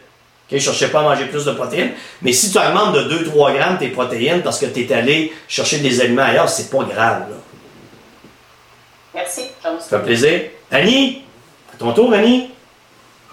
Ok, 0.50 0.58
cherchez 0.58 0.88
pas 0.88 1.02
à 1.02 1.04
manger 1.04 1.26
plus 1.26 1.44
de 1.44 1.52
protéines. 1.52 1.92
Mais 2.22 2.32
si 2.32 2.50
tu 2.50 2.58
augmentes 2.58 2.96
de 2.96 3.26
2-3 3.26 3.54
grammes 3.58 3.78
tes 3.78 3.90
protéines 3.90 4.42
parce 4.42 4.58
que 4.58 4.68
tu 4.68 4.86
es 4.86 4.94
allé 4.94 5.34
chercher 5.50 5.80
des 5.80 6.00
aliments 6.00 6.24
ailleurs, 6.24 6.48
c'est 6.48 6.70
pas 6.70 6.86
grave. 6.86 7.30
Là. 7.30 7.36
Merci. 9.14 9.48
Ça 9.62 10.00
fait 10.00 10.04
plaisir. 10.06 10.42
Annie, 10.72 11.26
à 11.74 11.78
ton 11.78 11.92
tour, 11.92 12.14
Annie? 12.14 12.52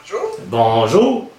Bonjour. 0.00 0.36
Bonjour. 0.46 1.30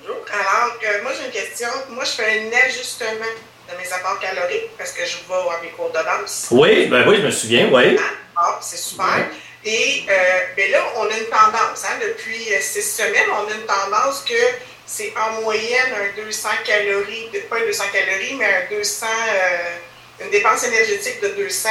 Bonjour. 0.00 0.16
Alors, 0.32 0.76
euh, 0.84 1.02
moi, 1.02 1.10
j'ai 1.18 1.26
une 1.26 1.32
question. 1.32 1.68
Moi, 1.90 2.04
je 2.04 2.10
fais 2.10 2.40
un 2.40 2.68
ajustement 2.68 3.26
de 3.72 3.82
mes 3.82 3.92
apports 3.92 4.18
caloriques 4.20 4.76
parce 4.76 4.92
que 4.92 5.04
je 5.04 5.16
vais 5.28 5.34
à 5.34 5.62
mes 5.62 5.70
cours 5.70 5.90
de 5.90 5.98
danse. 5.98 6.48
Oui, 6.50 6.86
ben 6.86 7.08
oui, 7.08 7.16
je 7.18 7.26
me 7.26 7.30
souviens, 7.30 7.68
oui. 7.72 7.96
Ah, 8.36 8.58
c'est 8.60 8.78
super. 8.78 9.26
Et 9.64 10.04
euh, 10.08 10.12
ben 10.56 10.70
là, 10.70 10.84
on 10.96 11.04
a 11.04 11.16
une 11.16 11.26
tendance. 11.26 11.84
Hein, 11.84 11.98
depuis 12.02 12.52
euh, 12.52 12.60
six 12.60 12.82
semaines, 12.82 13.30
on 13.30 13.50
a 13.50 13.54
une 13.54 13.66
tendance 13.66 14.24
que 14.28 14.34
c'est 14.86 15.12
en 15.16 15.42
moyenne 15.42 15.94
un 15.94 16.22
200 16.22 16.48
calories, 16.64 17.28
pas 17.48 17.56
un 17.56 17.66
200 17.66 17.84
calories, 17.92 18.34
mais 18.34 18.46
un 18.46 18.76
200, 18.76 19.06
euh, 19.06 20.24
une 20.24 20.30
dépense 20.30 20.64
énergétique 20.64 21.22
de 21.22 21.28
200. 21.28 21.68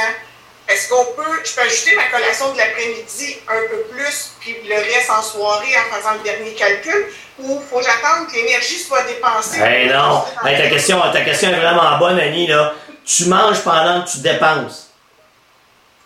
Est-ce 0.72 0.88
qu'on 0.88 1.04
peut, 1.04 1.40
je 1.44 1.52
peux 1.52 1.60
ajouter 1.62 1.94
ma 1.96 2.04
collation 2.04 2.52
de 2.52 2.58
l'après-midi 2.58 3.36
un 3.48 3.68
peu 3.68 3.82
plus, 3.94 4.32
puis 4.40 4.56
le 4.66 4.74
reste 4.76 5.10
en 5.10 5.22
soirée 5.22 5.74
en 5.76 5.94
faisant 5.96 6.14
le 6.14 6.20
dernier 6.20 6.54
calcul, 6.54 7.06
ou 7.38 7.60
faut 7.70 7.78
que 7.78 7.84
j'attende 7.84 8.28
que 8.28 8.34
l'énergie 8.34 8.78
soit 8.78 9.02
dépensée? 9.02 9.60
Hey 9.60 9.88
non, 9.88 10.24
Hey, 10.44 10.56
ta, 10.56 10.68
question, 10.70 11.00
ta 11.12 11.20
question 11.22 11.50
est 11.50 11.60
vraiment 11.60 11.98
bonne, 11.98 12.18
Annie. 12.18 12.46
Là. 12.46 12.74
Tu 13.04 13.26
manges 13.26 13.60
pendant 13.62 14.04
que 14.04 14.10
tu 14.10 14.18
dépenses. 14.18 14.90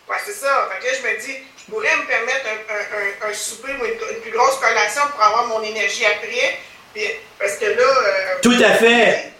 Ouais, 0.09 0.16
c'est 0.24 0.33
ça. 0.33 0.68
Fait 0.72 0.81
que 0.87 0.92
là, 0.92 0.98
je 1.00 1.09
me 1.09 1.20
dis, 1.20 1.37
je 1.59 1.70
pourrais 1.72 1.96
me 1.96 2.07
permettre 2.07 2.46
un, 2.46 2.74
un, 2.74 3.29
un, 3.29 3.31
un 3.31 3.35
souper 3.35 3.72
ou 3.81 3.85
une, 3.85 3.92
une 4.16 4.20
plus 4.22 4.31
grosse 4.33 4.57
collation 4.57 5.02
pour 5.14 5.22
avoir 5.22 5.46
mon 5.46 5.62
énergie 5.62 6.07
après. 6.07 6.59
Puis, 6.94 7.05
parce 7.38 7.57
que 7.57 7.66
là, 7.66 7.83
euh, 7.83 8.35
Tout 8.42 8.57
à 8.64 8.72
fait. 8.74 9.33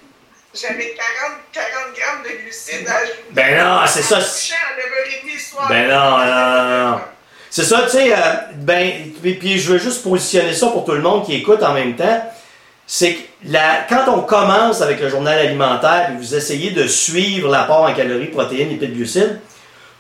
J'avais 0.61 0.95
40, 0.95 1.39
40 1.53 1.67
grammes 1.97 2.23
de 2.25 2.43
glucides 2.43 2.87
à 2.89 2.97
ajouter. 2.97 3.23
Ben 3.33 3.59
non, 3.59 3.81
c'est 3.87 4.03
ça. 4.03 4.17
À 4.17 4.21
9h30 4.21 5.33
le 5.35 5.39
soir. 5.41 5.69
Ben 5.69 5.89
non, 5.89 6.19
non, 6.19 6.65
non, 6.65 6.91
non. 6.93 7.01
C'est 7.51 7.65
ça, 7.65 7.83
tu 7.85 7.91
sais, 7.91 8.13
euh, 8.13 8.17
ben, 8.57 9.13
puis, 9.23 9.59
je 9.59 9.73
veux 9.73 9.79
juste 9.79 10.03
positionner 10.03 10.53
ça 10.55 10.67
pour 10.69 10.85
tout 10.85 10.93
le 10.93 11.01
monde 11.01 11.25
qui 11.25 11.35
écoute 11.35 11.63
en 11.63 11.73
même 11.73 11.97
temps. 11.97 12.23
c'est 12.89 13.15
que 13.15 13.21
la- 13.47 13.85
quand 13.89 14.05
on 14.09 14.21
commence 14.21 14.81
avec 14.81 15.01
le 15.01 15.09
journal 15.09 15.37
alimentaire 15.39 16.11
et 16.13 16.17
vous 16.17 16.37
essayez 16.37 16.71
de 16.71 16.87
suivre 16.87 17.51
l'apport 17.51 17.83
en 17.83 17.93
calories, 17.93 18.27
protéines, 18.29 18.69
lipides, 18.69 18.95
glucides, 18.95 19.41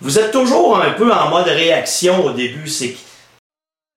vous 0.01 0.21
êtes 0.21 0.31
toujours 0.31 0.81
un 0.81 0.91
peu 0.93 1.13
en 1.13 1.29
mode 1.31 1.47
réaction 1.49 2.25
au 2.25 2.31
début. 2.31 2.69
C'est 2.69 2.91
que 2.91 2.99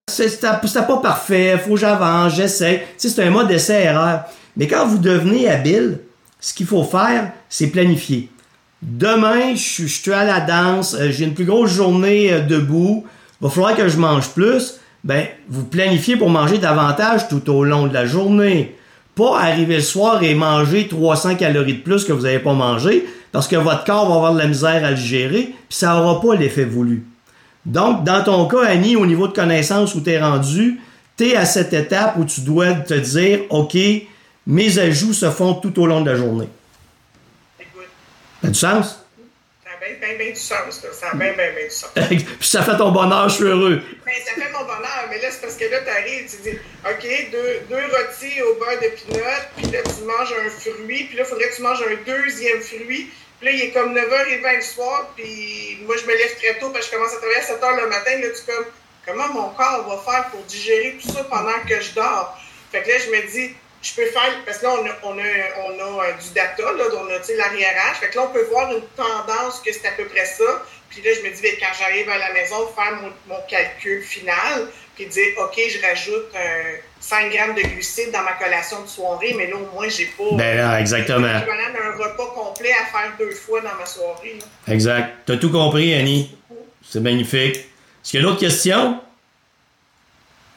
c'est 0.07 0.41
pas 0.87 0.97
parfait, 0.97 1.59
faut 1.63 1.73
que 1.75 1.79
j'avance, 1.79 2.33
j'essaie. 2.33 2.87
Tu 2.97 3.07
sais, 3.09 3.15
c'est 3.15 3.23
un 3.23 3.29
mode 3.29 3.51
essai-erreur. 3.51 4.21
Mais 4.57 4.67
quand 4.67 4.87
vous 4.87 4.97
devenez 4.97 5.47
habile, 5.47 5.99
ce 6.39 6.53
qu'il 6.53 6.65
faut 6.65 6.83
faire, 6.83 7.31
c'est 7.49 7.67
planifier. 7.67 8.29
Demain, 8.81 9.55
je 9.55 9.85
suis- 9.87 10.11
à 10.13 10.23
la 10.23 10.39
danse, 10.39 10.93
euh, 10.95 11.11
j'ai 11.11 11.25
une 11.25 11.33
plus 11.33 11.45
grosse 11.45 11.71
journée 11.73 12.31
euh, 12.31 12.39
debout, 12.41 13.05
va 13.41 13.49
falloir 13.49 13.75
que 13.75 13.89
je 13.89 13.97
mange 13.97 14.29
plus. 14.29 14.75
Ben, 15.03 15.25
vous 15.49 15.63
planifiez 15.65 16.15
pour 16.17 16.29
manger 16.29 16.57
davantage 16.57 17.27
tout 17.27 17.49
au 17.49 17.63
long 17.63 17.87
de 17.87 17.93
la 17.93 18.05
journée. 18.05 18.75
Pas 19.15 19.39
arriver 19.39 19.75
le 19.77 19.81
soir 19.81 20.23
et 20.23 20.33
manger 20.33 20.87
300 20.87 21.35
calories 21.35 21.73
de 21.75 21.81
plus 21.81 22.05
que 22.05 22.13
vous 22.13 22.23
n'avez 22.23 22.39
pas 22.39 22.53
mangé, 22.53 23.05
parce 23.33 23.47
que 23.47 23.57
votre 23.57 23.83
corps 23.83 24.07
va 24.09 24.15
avoir 24.15 24.33
de 24.33 24.39
la 24.39 24.47
misère 24.47 24.83
à 24.83 24.91
le 24.91 24.95
gérer, 24.97 25.43
puis 25.43 25.77
ça 25.77 25.93
n'aura 25.95 26.21
pas 26.21 26.35
l'effet 26.35 26.63
voulu. 26.65 27.05
Donc, 27.65 28.03
dans 28.05 28.23
ton 28.23 28.45
cas, 28.45 28.63
Annie, 28.65 28.95
au 28.95 29.05
niveau 29.05 29.27
de 29.27 29.33
connaissance 29.33 29.93
où 29.95 30.01
tu 30.01 30.09
es 30.11 30.19
rendu, 30.21 30.79
tu 31.17 31.27
es 31.27 31.35
à 31.35 31.43
cette 31.45 31.73
étape 31.73 32.15
où 32.17 32.23
tu 32.23 32.41
dois 32.41 32.71
te 32.73 32.93
dire, 32.93 33.39
OK, 33.49 33.77
mes 34.49 34.79
ajouts 34.79 35.13
se 35.13 35.29
font 35.29 35.53
tout 35.53 35.79
au 35.79 35.85
long 35.85 36.01
de 36.01 36.09
la 36.09 36.17
journée. 36.17 36.49
Ça 38.41 38.47
a 38.47 38.47
du 38.47 38.57
sens? 38.57 39.05
ça 39.63 39.69
a 39.75 39.85
bien, 39.85 39.95
bien, 39.99 40.17
bien 40.17 40.29
du 40.31 40.39
sens, 40.39 40.83
là. 40.83 40.89
Ça 40.91 41.09
a 41.11 41.15
bien, 41.15 41.33
bien, 41.33 41.51
bien 41.53 41.65
du 41.65 41.69
sens. 41.69 41.91
Puis 42.39 42.47
ça 42.47 42.63
fait 42.63 42.75
ton 42.75 42.91
bonheur, 42.91 43.29
je 43.29 43.35
suis 43.35 43.43
heureux. 43.43 43.79
Ben, 44.03 44.13
ça 44.25 44.33
fait 44.33 44.51
mon 44.51 44.63
bonheur, 44.63 45.05
mais 45.07 45.21
là, 45.21 45.27
c'est 45.29 45.41
parce 45.41 45.55
que 45.55 45.65
là, 45.65 45.81
t'arrives, 45.81 46.31
tu 46.31 46.49
dis, 46.49 46.57
OK, 46.83 47.31
deux, 47.31 47.59
deux 47.69 47.83
rôtis 47.93 48.41
au 48.41 48.55
beurre 48.55 48.81
de 48.81 48.87
pinot, 48.87 49.23
puis 49.55 49.67
là, 49.67 49.79
tu 49.83 50.03
manges 50.03 50.33
un 50.33 50.49
fruit, 50.49 51.03
puis 51.03 51.17
là, 51.17 51.23
il 51.23 51.25
faudrait 51.25 51.49
que 51.49 51.55
tu 51.55 51.61
manges 51.61 51.83
un 51.83 52.03
deuxième 52.03 52.61
fruit. 52.61 53.11
Puis 53.39 53.45
là, 53.45 53.51
il 53.51 53.61
est 53.61 53.71
comme 53.71 53.93
9h20 53.93 54.55
le 54.55 54.61
soir, 54.61 55.13
puis 55.15 55.77
moi, 55.85 55.95
je 55.95 56.07
me 56.07 56.17
lève 56.17 56.35
très 56.37 56.57
tôt, 56.57 56.71
parce 56.71 56.87
que 56.87 56.93
je 56.93 56.97
commence 56.97 57.13
à 57.13 57.17
travailler 57.17 57.37
à 57.37 57.53
7h 57.53 57.83
le 57.83 57.89
matin. 57.89 58.17
Là, 58.19 58.27
tu 58.33 58.51
comme, 58.51 58.65
comment 59.05 59.27
mon 59.27 59.49
corps 59.49 59.85
va 59.87 60.11
faire 60.11 60.31
pour 60.31 60.41
digérer 60.45 60.97
tout 60.99 61.11
ça 61.11 61.23
pendant 61.25 61.59
que 61.67 61.79
je 61.79 61.93
dors? 61.93 62.35
Fait 62.71 62.81
que 62.81 62.89
là, 62.89 62.95
je 62.97 63.11
me 63.11 63.31
dis, 63.31 63.53
je 63.81 63.93
peux 63.95 64.05
faire, 64.05 64.43
parce 64.45 64.57
que 64.57 64.65
là, 64.65 64.73
on 64.73 64.85
a, 64.85 65.13
on 65.13 65.17
a, 65.17 65.23
on 65.67 65.99
a 65.99 66.05
euh, 66.05 66.11
du 66.13 66.33
data, 66.33 66.63
là, 66.63 66.83
on 66.93 67.07
a, 67.07 67.37
l'arriérage. 67.37 67.97
Fait 67.99 68.09
que 68.09 68.17
là, 68.17 68.27
on 68.29 68.33
peut 68.33 68.45
voir 68.45 68.71
une 68.71 68.83
tendance 68.95 69.61
que 69.65 69.71
c'est 69.71 69.87
à 69.87 69.91
peu 69.91 70.05
près 70.05 70.25
ça. 70.25 70.65
Puis 70.89 71.01
là, 71.01 71.11
je 71.13 71.27
me 71.27 71.33
dis, 71.33 71.41
ben, 71.41 71.53
quand 71.59 71.71
j'arrive 71.79 72.09
à 72.09 72.17
la 72.17 72.33
maison, 72.33 72.67
faire 72.75 72.95
mon, 73.01 73.11
mon 73.27 73.41
calcul 73.47 74.01
final, 74.01 74.67
puis 74.95 75.05
dire, 75.05 75.27
OK, 75.37 75.57
je 75.57 75.81
rajoute 75.81 76.29
euh, 76.35 76.75
5 76.99 77.31
grammes 77.31 77.55
de 77.55 77.61
glucides 77.61 78.11
dans 78.11 78.23
ma 78.23 78.33
collation 78.33 78.81
de 78.81 78.87
soirée, 78.87 79.33
mais 79.37 79.47
là, 79.47 79.55
au 79.55 79.73
moins, 79.73 79.87
j'ai 79.87 80.07
pas. 80.07 80.35
Ben 80.35 80.57
là, 80.57 80.79
exactement. 80.81 81.21
d'un 81.21 82.03
repas 82.03 82.27
complet 82.35 82.71
à 82.73 82.85
faire 82.85 83.13
deux 83.17 83.31
fois 83.31 83.61
dans 83.61 83.75
ma 83.79 83.85
soirée. 83.85 84.39
là. 84.39 84.73
Exact. 84.73 85.15
T'as 85.25 85.37
tout 85.37 85.51
compris, 85.51 85.93
Annie. 85.93 86.35
C'est 86.85 86.99
magnifique. 86.99 87.55
Est-ce 87.55 88.11
qu'il 88.11 88.21
y 88.21 88.23
a 88.23 88.27
d'autres 88.27 88.39
questions? 88.39 88.99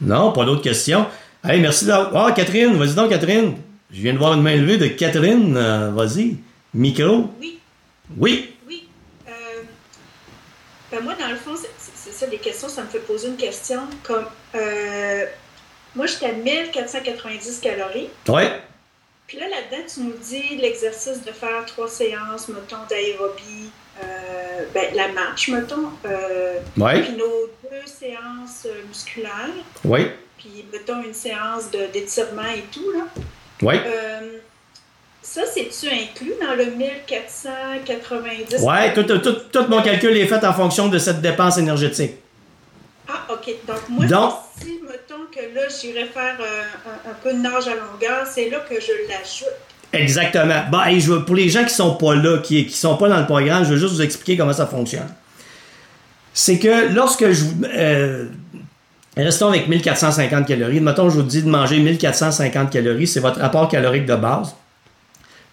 Non, 0.01 0.33
pas 0.33 0.45
d'autres 0.45 0.63
questions. 0.63 1.07
Hey, 1.45 1.61
merci 1.61 1.87
d'avoir. 1.87 2.27
Ah, 2.27 2.33
Catherine, 2.33 2.75
vas-y 2.77 2.95
donc, 2.95 3.11
Catherine. 3.11 3.57
Je 3.91 4.01
viens 4.01 4.13
de 4.13 4.19
voir 4.19 4.35
une 4.35 4.43
main 4.43 4.57
levée 4.57 4.77
de 4.79 4.87
Catherine. 4.87 5.57
Euh, 5.57 5.91
vas-y. 5.91 6.37
Micro? 6.75 7.31
Oui, 7.41 7.59
Oui. 8.17 8.55
oui. 8.67 8.89
Euh, 9.29 9.33
ben 10.91 11.01
moi, 11.03 11.15
dans 11.19 11.29
le 11.29 11.37
fond, 11.37 11.55
c'est- 11.57 12.13
ça, 12.13 12.27
les 12.27 12.39
questions, 12.39 12.69
ça 12.69 12.83
me 12.83 12.89
fait 12.89 13.01
poser 13.01 13.29
une 13.29 13.37
question. 13.37 13.81
Comme, 14.05 14.25
euh, 14.55 15.25
moi, 15.97 16.07
j'étais 16.07 16.27
à 16.27 16.33
1490 16.33 17.59
calories. 17.61 18.09
Ouais. 18.29 18.61
Puis 19.27 19.39
là, 19.39 19.47
là-dedans, 19.49 19.85
tu 19.93 20.01
nous 20.01 20.13
dis 20.23 20.57
l'exercice 20.61 21.23
de 21.25 21.33
faire 21.33 21.65
trois 21.67 21.89
séances, 21.89 22.49
mettons, 22.49 22.77
d'aérobie, 22.89 23.71
euh, 24.03 24.65
ben, 24.73 24.95
la 24.95 25.09
marche, 25.09 25.49
mettons, 25.49 25.91
euh, 26.07 26.55
Ouais. 26.79 27.03
puis 27.03 27.13
nos 27.13 27.49
deux 27.71 27.87
séances 27.87 28.67
musculaires, 28.89 29.49
Ouais. 29.85 30.15
Puis 30.43 30.65
mettons 30.73 31.03
une 31.03 31.15
séance 31.15 31.71
d'étirement 31.93 32.43
et 32.55 32.65
tout, 32.73 32.91
là. 32.93 33.05
Ouais. 33.63 33.81
Euh, 33.87 34.39
ça, 35.23 35.43
c'est-tu 35.47 35.87
inclus 35.89 36.33
dans 36.41 36.55
le 36.57 36.65
1490? 36.67 38.63
Ouais, 38.63 38.93
tout, 38.93 39.05
tout, 39.05 39.19
tout, 39.19 39.37
tout 39.53 39.65
mon 39.69 39.81
calcul 39.83 40.17
est 40.17 40.27
fait 40.27 40.45
en 40.45 40.53
fonction 40.53 40.89
de 40.89 40.99
cette 40.99 41.21
dépense 41.21 41.59
énergétique. 41.59 42.13
Ah, 43.09 43.27
OK. 43.31 43.55
Donc, 43.67 43.89
moi, 43.89 44.07
Donc- 44.07 44.35
si, 44.61 44.81
mettons 44.83 45.25
que 45.35 45.41
là, 45.55 45.63
j'irais 45.69 46.07
faire 46.07 46.37
euh, 46.41 46.63
un, 47.07 47.11
un 47.11 47.15
peu 47.23 47.33
de 47.33 47.39
nage 47.39 47.69
à 47.69 47.75
longueur, 47.75 48.27
c'est 48.27 48.49
là 48.51 48.59
que 48.69 48.75
je 48.81 48.93
l'ajoute. 49.09 49.55
Exactement. 49.93 50.65
Bah, 50.73 50.91
et 50.91 50.99
je 51.01 51.13
veux- 51.13 51.25
pour 51.25 51.37
les 51.37 51.49
gens 51.49 51.65
qui 51.65 51.75
sont 51.75 51.95
pas 51.95 52.15
là, 52.15 52.39
qui, 52.39 52.67
qui 52.67 52.77
sont 52.77 52.97
pas 52.97 53.09
dans 53.09 53.19
le 53.21 53.27
programme, 53.27 53.65
je 53.65 53.71
veux 53.75 53.77
juste 53.79 53.93
vous 53.95 54.03
expliquer 54.03 54.37
comment 54.37 54.53
ça 54.53 54.67
fonctionne. 54.67 55.13
C'est 56.35 56.59
que 56.59 56.93
lorsque 56.95 57.31
je 57.31 57.45
vous... 57.45 57.65
euh, 57.65 58.27
restons 59.17 59.49
avec 59.49 59.69
1450 59.69 60.47
calories. 60.47 60.81
Mettons, 60.81 61.11
je 61.11 61.17
vous 61.17 61.23
dis 61.23 61.43
de 61.43 61.49
manger 61.49 61.79
1450 61.81 62.71
calories, 62.71 63.07
c'est 63.07 63.21
votre 63.21 63.41
rapport 63.41 63.69
calorique 63.69 64.07
de 64.07 64.17
base. 64.17 64.55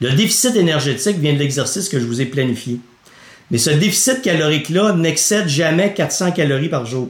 Le 0.01 0.11
déficit 0.11 0.55
énergétique 0.55 1.17
vient 1.17 1.33
de 1.33 1.39
l'exercice 1.39 1.89
que 1.89 1.99
je 1.99 2.05
vous 2.05 2.21
ai 2.21 2.25
planifié. 2.25 2.79
Mais 3.51 3.57
ce 3.57 3.69
déficit 3.69 4.21
calorique-là 4.21 4.93
n'excède 4.93 5.47
jamais 5.47 5.93
400 5.93 6.31
calories 6.31 6.69
par 6.69 6.85
jour. 6.85 7.09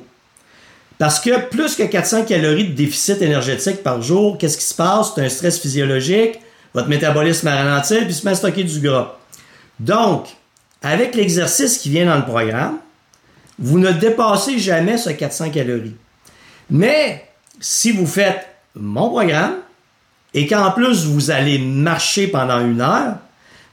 Parce 0.98 1.20
que 1.20 1.48
plus 1.48 1.76
que 1.76 1.84
400 1.84 2.26
calories 2.26 2.70
de 2.70 2.74
déficit 2.74 3.22
énergétique 3.22 3.84
par 3.84 4.02
jour, 4.02 4.38
qu'est-ce 4.38 4.58
qui 4.58 4.64
se 4.64 4.74
passe? 4.74 5.14
C'est 5.16 5.24
un 5.24 5.30
stress 5.30 5.60
physiologique, 5.60 6.40
votre 6.74 6.90
métabolisme 6.90 7.48
va 7.48 7.56
ralentir, 7.56 8.04
puis 8.06 8.14
se 8.14 8.26
met 8.26 8.32
à 8.32 8.36
stocker 8.36 8.64
du 8.64 8.80
gras. 8.80 9.18
Donc, 9.80 10.28
avec 10.82 11.16
l'exercice 11.16 11.78
qui 11.78 11.90
vient 11.90 12.06
dans 12.06 12.18
le 12.18 12.26
programme, 12.26 12.80
vous 13.60 13.80
ne 13.80 13.92
dépassez 13.92 14.60
jamais 14.60 14.98
ce 14.98 15.10
400 15.10 15.52
calories. 15.52 15.96
Mais 16.70 17.28
si 17.60 17.92
vous 17.92 18.08
faites 18.08 18.48
mon 18.76 19.10
programme 19.10 19.58
et 20.34 20.48
qu'en 20.48 20.72
plus 20.72 21.06
vous 21.06 21.32
allez 21.32 21.58
marcher 21.60 22.28
pendant 22.28 22.60
une 22.60 22.82
heure, 22.82 23.16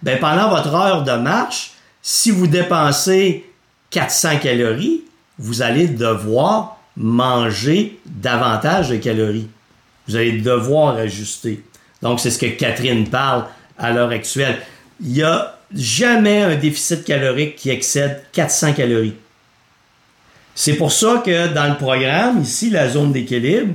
ben 0.03 0.19
pendant 0.19 0.49
votre 0.49 0.75
heure 0.75 1.03
de 1.03 1.13
marche, 1.13 1.73
si 2.03 2.31
vous 2.31 2.47
dépensez 2.47 3.45
400 3.91 4.39
calories, 4.39 5.05
vous 5.39 5.63
allez 5.63 5.89
devoir 5.89 6.79
manger 6.97 7.99
davantage 8.07 8.91
de 8.91 8.97
calories. 8.97 9.49
Vous 10.09 10.17
allez 10.17 10.41
devoir 10.41 10.97
ajuster. 10.97 11.63
Donc, 12.03 12.21
c'est 12.21 12.31
ce 12.31 12.39
que 12.39 12.47
Catherine 12.47 13.09
parle 13.09 13.47
à 13.79 13.93
l'heure 13.93 14.11
actuelle. 14.11 14.61
Il 15.01 15.13
n'y 15.13 15.23
a 15.23 15.59
jamais 15.75 16.43
un 16.43 16.55
déficit 16.57 17.05
calorique 17.05 17.57
qui 17.57 17.71
excède 17.71 18.23
400 18.33 18.75
calories. 18.75 19.17
C'est 20.59 20.77
pour 20.77 20.91
ça 20.91 21.23
que 21.25 21.53
dans 21.53 21.69
le 21.69 21.77
programme, 21.77 22.41
ici, 22.41 22.71
la 22.71 22.89
zone 22.89 23.13
d'équilibre, 23.13 23.75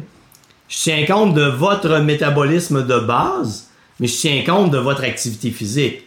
je 0.67 0.78
tiens 0.78 1.06
compte 1.06 1.36
de 1.36 1.44
votre 1.44 2.00
métabolisme 2.00 2.88
de 2.88 3.00
base, 3.00 3.67
mais 4.00 4.08
je 4.08 4.15
tiens 4.15 4.44
compte 4.44 4.72
de 4.72 4.80
votre 4.80 5.04
activité 5.04 5.52
physique. 5.52 6.02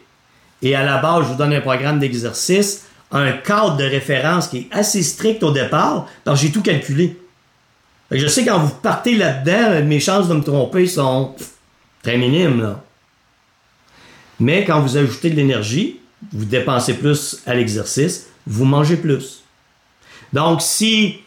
Et 0.62 0.74
à 0.74 0.82
la 0.82 0.98
base, 0.98 1.26
je 1.26 1.28
vous 1.28 1.38
donne 1.38 1.52
un 1.52 1.60
programme 1.60 2.00
d'exercice, 2.00 2.87
un 3.12 3.30
cadre 3.30 3.76
de 3.76 3.84
référence 3.84 4.48
qui 4.48 4.58
est 4.58 4.68
assez 4.72 5.04
strict 5.04 5.44
au 5.44 5.52
départ, 5.52 6.08
donc 6.26 6.37
j'ai 6.37 6.50
tout 6.50 6.62
calculé. 6.62 7.16
Que 8.10 8.18
je 8.18 8.26
sais 8.26 8.44
quand 8.44 8.58
vous 8.58 8.74
partez 8.82 9.14
là-dedans, 9.14 9.87
mes 9.87 10.00
chances 10.00 10.26
de 10.26 10.34
me 10.34 10.42
tromper 10.42 10.88
sont 10.88 11.37
très 12.02 12.18
minimes. 12.18 12.60
Là. 12.60 12.82
Mais 14.40 14.64
quand 14.64 14.80
vous 14.80 14.96
ajoutez 14.96 15.30
de 15.30 15.37
l'énergie, 15.37 16.00
vous 16.32 16.46
dépensez 16.46 16.94
plus 16.94 17.42
à 17.46 17.54
l'exercice, 17.54 18.26
vous 18.44 18.64
mangez 18.64 18.96
plus. 18.96 19.43
Donc, 20.35 20.62
si 20.62 21.20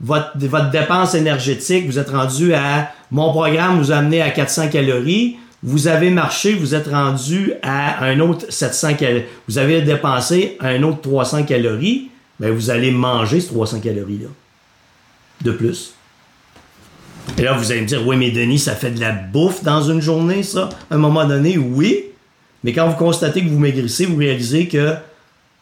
votre, 0.00 0.36
dépense 0.70 1.14
énergétique, 1.14 1.86
vous 1.86 1.98
êtes 1.98 2.08
rendu 2.08 2.54
à 2.54 2.90
mon 3.10 3.30
programme 3.30 3.78
vous 3.78 3.92
a 3.92 3.96
amené 3.96 4.22
à 4.22 4.30
400 4.30 4.70
calories, 4.70 5.36
vous 5.62 5.86
avez 5.86 6.10
marché, 6.10 6.54
vous 6.54 6.74
êtes 6.74 6.88
rendu 6.88 7.52
à 7.62 8.04
un 8.04 8.18
autre 8.20 8.46
700 8.48 8.94
calories, 8.94 9.24
vous 9.46 9.58
avez 9.58 9.82
dépensé 9.82 10.56
un 10.60 10.82
autre 10.82 11.02
300 11.02 11.44
calories, 11.44 12.08
ben 12.40 12.52
vous 12.52 12.70
allez 12.70 12.90
manger 12.90 13.40
ces 13.40 13.48
300 13.48 13.80
calories-là. 13.80 14.28
De 15.42 15.52
plus. 15.52 15.94
Et 17.36 17.42
là, 17.42 17.52
vous 17.52 17.70
allez 17.70 17.82
me 17.82 17.86
dire, 17.86 18.06
oui, 18.06 18.16
mais 18.16 18.30
Denis, 18.30 18.58
ça 18.58 18.74
fait 18.74 18.90
de 18.92 19.00
la 19.00 19.12
bouffe 19.12 19.62
dans 19.62 19.82
une 19.82 20.00
journée, 20.00 20.42
ça? 20.42 20.70
À 20.90 20.94
un 20.94 20.98
moment 20.98 21.26
donné, 21.26 21.58
oui. 21.58 22.04
Mais 22.62 22.72
quand 22.72 22.88
vous 22.88 22.96
constatez 22.96 23.42
que 23.42 23.48
vous 23.48 23.58
maigrissez, 23.58 24.06
vous 24.06 24.16
réalisez 24.16 24.68
que 24.68 24.94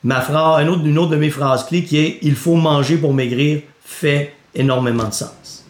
ma 0.05 0.21
phrase, 0.21 0.63
une 0.63 0.69
autre, 0.69 0.85
une 0.85 0.99
autre 0.99 1.11
de 1.11 1.17
mes 1.17 1.31
phrases 1.31 1.65
clés 1.67 1.85
qui 1.85 1.99
est 1.99 2.19
il 2.23 2.35
faut 2.37 2.55
manger 2.55 2.97
pour 2.97 3.13
maigrir 3.15 3.63
fait 3.85 4.35
énormément 4.55 5.05
de 5.05 5.15
sens. 5.15 5.65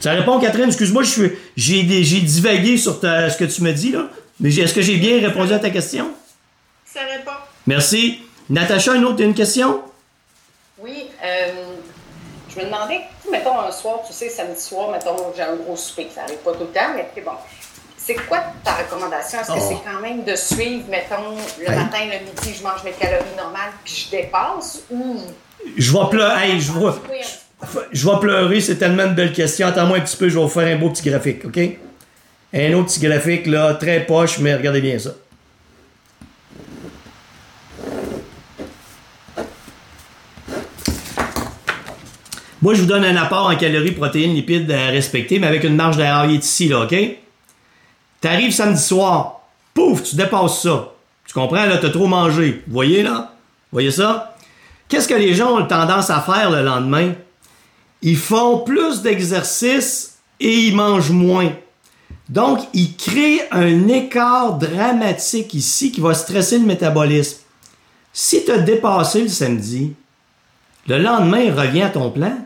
Ça 0.00 0.12
répond, 0.12 0.38
Catherine, 0.38 0.66
excuse-moi, 0.66 1.02
je 1.02 1.10
suis- 1.10 1.32
j'ai 1.56 1.82
divagué 1.82 2.76
sur 2.76 3.00
ta- 3.00 3.28
ce 3.30 3.36
que 3.36 3.44
tu 3.44 3.62
me 3.62 3.72
dis, 3.72 3.90
là. 3.92 4.06
Mais 4.40 4.50
j'ai- 4.50 4.62
est-ce 4.62 4.74
que 4.74 4.82
j'ai 4.82 4.96
bien 4.96 5.20
répondu 5.20 5.52
à 5.52 5.58
ta 5.58 5.70
question? 5.70 6.10
Ça 6.84 7.00
répond. 7.00 7.32
Merci. 7.66 8.20
Natacha, 8.48 8.94
une 8.94 9.04
autre 9.04 9.20
une 9.22 9.34
question? 9.34 9.80
Oui, 10.78 11.06
euh, 11.24 11.74
je 12.48 12.60
me 12.60 12.66
demandais, 12.66 13.00
mettons 13.30 13.58
un 13.58 13.72
soir, 13.72 13.98
tu 14.06 14.12
sais, 14.12 14.28
samedi 14.28 14.60
soir, 14.60 14.90
mettons, 14.92 15.16
j'ai 15.36 15.42
un 15.42 15.56
gros 15.56 15.74
souper, 15.76 16.06
ça 16.14 16.20
n'arrive 16.22 16.38
pas 16.38 16.52
tout 16.52 16.60
le 16.60 16.66
temps, 16.66 16.94
mais 16.94 17.08
c'est 17.14 17.20
bon. 17.24 17.32
C'est 18.08 18.14
quoi 18.26 18.38
ta 18.64 18.72
recommandation? 18.76 19.40
Est-ce 19.40 19.48
que 19.48 19.58
Oh. 19.58 19.68
c'est 19.68 19.90
quand 19.90 20.00
même 20.00 20.24
de 20.24 20.34
suivre, 20.34 20.84
mettons, 20.88 21.36
le 21.60 21.70
Hey. 21.70 21.76
matin, 21.78 21.98
le 22.06 22.24
midi, 22.24 22.56
je 22.58 22.62
mange 22.62 22.82
mes 22.82 22.92
calories 22.92 23.36
normales, 23.36 23.68
puis 23.84 24.06
je 24.10 24.16
dépasse 24.16 24.80
ou? 24.90 25.18
Je 25.76 25.92
vais 25.92 26.08
pleurer. 26.08 26.52
Hey, 26.52 26.58
je 26.58 26.72
vais, 26.72 26.86
Oui, 26.86 27.76
je 27.92 28.08
vais 28.10 28.16
pleurer, 28.18 28.62
c'est 28.62 28.76
tellement 28.76 29.02
une 29.04 29.14
belle 29.14 29.34
question. 29.34 29.66
Attends-moi 29.66 29.98
un 29.98 30.00
petit 30.00 30.16
peu, 30.16 30.30
je 30.30 30.36
vais 30.36 30.40
vous 30.42 30.48
faire 30.48 30.74
un 30.74 30.78
beau 30.80 30.88
petit 30.88 31.02
graphique, 31.10 31.44
OK? 31.44 31.58
Un 32.54 32.72
autre 32.72 32.86
petit 32.86 33.00
graphique, 33.00 33.46
là, 33.46 33.74
très 33.74 34.00
poche, 34.06 34.38
mais 34.38 34.54
regardez 34.54 34.80
bien 34.80 34.98
ça. 34.98 35.10
Moi, 42.60 42.74
je 42.74 42.80
vous 42.80 42.86
donne 42.86 43.04
un 43.04 43.16
apport 43.16 43.46
en 43.46 43.56
calories, 43.56 43.92
protéines, 43.92 44.34
lipides 44.34 44.70
à 44.72 44.86
respecter, 44.88 45.38
mais 45.38 45.46
avec 45.46 45.62
une 45.62 45.76
marge 45.76 45.96
d'erreur. 45.96 46.24
Il 46.24 46.36
est 46.36 46.44
ici, 46.44 46.68
là, 46.68 46.80
OK? 46.84 46.94
T'arrives 48.20 48.52
samedi 48.52 48.82
soir, 48.82 49.40
pouf, 49.74 50.02
tu 50.02 50.16
dépasses 50.16 50.62
ça. 50.62 50.92
Tu 51.26 51.34
comprends, 51.34 51.66
là, 51.66 51.78
t'as 51.78 51.90
trop 51.90 52.06
mangé. 52.06 52.62
Vous 52.66 52.72
voyez, 52.72 53.02
là? 53.02 53.32
Vous 53.70 53.76
voyez 53.76 53.90
ça? 53.90 54.34
Qu'est-ce 54.88 55.08
que 55.08 55.14
les 55.14 55.34
gens 55.34 55.58
ont 55.58 55.66
tendance 55.66 56.10
à 56.10 56.20
faire 56.20 56.50
le 56.50 56.62
lendemain? 56.62 57.12
Ils 58.02 58.16
font 58.16 58.60
plus 58.60 59.02
d'exercices 59.02 60.18
et 60.40 60.52
ils 60.52 60.74
mangent 60.74 61.10
moins. 61.10 61.52
Donc, 62.28 62.60
ils 62.72 62.96
créent 62.96 63.46
un 63.50 63.88
écart 63.88 64.54
dramatique 64.54 65.54
ici 65.54 65.92
qui 65.92 66.00
va 66.00 66.14
stresser 66.14 66.58
le 66.58 66.66
métabolisme. 66.66 67.38
Si 68.12 68.44
tu 68.44 68.50
as 68.50 68.58
dépassé 68.58 69.22
le 69.22 69.28
samedi, 69.28 69.94
le 70.86 70.98
lendemain, 70.98 71.40
il 71.40 71.52
revient 71.52 71.82
à 71.82 71.90
ton 71.90 72.10
plan. 72.10 72.36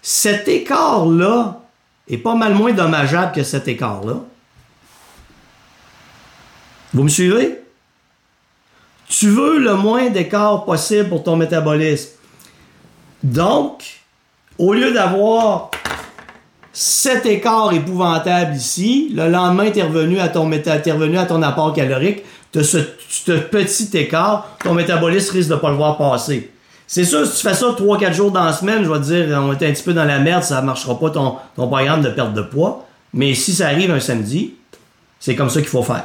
Cet 0.00 0.48
écart-là 0.48 1.60
est 2.08 2.18
pas 2.18 2.34
mal 2.34 2.54
moins 2.54 2.72
dommageable 2.72 3.32
que 3.32 3.42
cet 3.42 3.68
écart-là. 3.68 4.20
Vous 6.94 7.02
me 7.02 7.08
suivez? 7.08 7.58
Tu 9.08 9.28
veux 9.28 9.58
le 9.58 9.74
moins 9.74 10.10
d'écart 10.10 10.64
possible 10.64 11.08
pour 11.08 11.22
ton 11.22 11.36
métabolisme. 11.36 12.10
Donc, 13.22 13.82
au 14.58 14.72
lieu 14.72 14.92
d'avoir 14.92 15.70
cet 16.72 17.26
écart 17.26 17.72
épouvantable 17.72 18.56
ici, 18.56 19.10
le 19.14 19.28
lendemain, 19.28 19.70
tu 19.70 19.78
es 19.78 19.82
revenu 19.82 20.18
à 20.18 20.28
ton, 20.28 21.42
apport 21.42 21.72
calorique, 21.74 22.22
tu 22.52 22.60
as 22.60 22.64
ce, 22.64 22.78
ce 23.08 23.32
petit 23.32 23.96
écart, 23.96 24.56
ton 24.62 24.74
métabolisme 24.74 25.32
risque 25.32 25.50
de 25.50 25.56
pas 25.56 25.70
le 25.70 25.76
voir 25.76 25.98
passer. 25.98 26.50
C'est 26.86 27.04
sûr, 27.04 27.26
si 27.26 27.36
tu 27.36 27.48
fais 27.48 27.54
ça 27.54 27.66
3-4 27.66 28.12
jours 28.12 28.30
dans 28.30 28.44
la 28.44 28.52
semaine, 28.52 28.84
je 28.84 28.90
vais 28.90 28.98
te 28.98 29.04
dire, 29.04 29.38
on 29.42 29.52
est 29.52 29.66
un 29.66 29.72
petit 29.72 29.82
peu 29.82 29.94
dans 29.94 30.04
la 30.04 30.18
merde, 30.18 30.42
ça 30.42 30.60
ne 30.60 30.66
marchera 30.66 30.98
pas 30.98 31.10
ton 31.10 31.36
programme 31.54 32.02
de 32.02 32.10
perte 32.10 32.34
de 32.34 32.42
poids. 32.42 32.86
Mais 33.14 33.34
si 33.34 33.54
ça 33.54 33.68
arrive 33.68 33.90
un 33.90 34.00
samedi, 34.00 34.54
c'est 35.20 35.34
comme 35.34 35.50
ça 35.50 35.60
qu'il 35.60 35.68
faut 35.68 35.82
faire. 35.82 36.04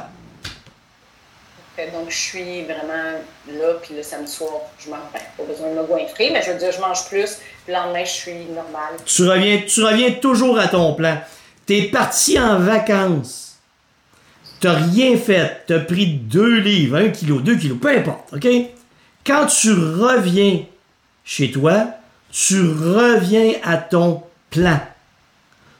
Donc, 1.92 2.10
je 2.10 2.16
suis 2.16 2.62
vraiment 2.62 3.20
là, 3.48 3.74
puis 3.80 3.94
le 3.94 4.02
samedi 4.02 4.32
soir, 4.32 4.52
je 4.78 4.90
mange 4.90 5.00
ben, 5.12 5.20
pas 5.36 5.44
besoin 5.44 5.70
de 5.70 5.74
me 5.74 5.84
goinfrer, 5.84 6.30
mais 6.32 6.42
je 6.42 6.50
veux 6.50 6.58
dire, 6.58 6.72
je 6.72 6.80
mange 6.80 7.06
plus, 7.08 7.38
le 7.68 7.72
lendemain, 7.72 8.04
je 8.04 8.10
suis 8.10 8.44
normale. 8.46 8.96
Tu 9.06 9.28
reviens, 9.28 9.62
tu 9.66 9.82
reviens 9.84 10.12
toujours 10.12 10.58
à 10.58 10.68
ton 10.68 10.94
plan. 10.94 11.18
T'es 11.66 11.82
parti 11.82 12.38
en 12.38 12.58
vacances. 12.58 13.58
T'as 14.60 14.74
rien 14.74 15.16
fait. 15.16 15.62
T'as 15.66 15.78
pris 15.78 16.06
2 16.06 16.58
livres, 16.58 16.96
1 16.96 17.10
kilo, 17.10 17.40
2 17.40 17.56
kilos, 17.56 17.78
peu 17.80 17.96
importe, 17.96 18.32
OK? 18.32 18.48
Quand 19.24 19.46
tu 19.46 19.70
reviens 19.72 20.64
chez 21.24 21.50
toi, 21.50 21.86
tu 22.32 22.60
reviens 22.60 23.52
à 23.62 23.76
ton 23.76 24.22
plan. 24.50 24.80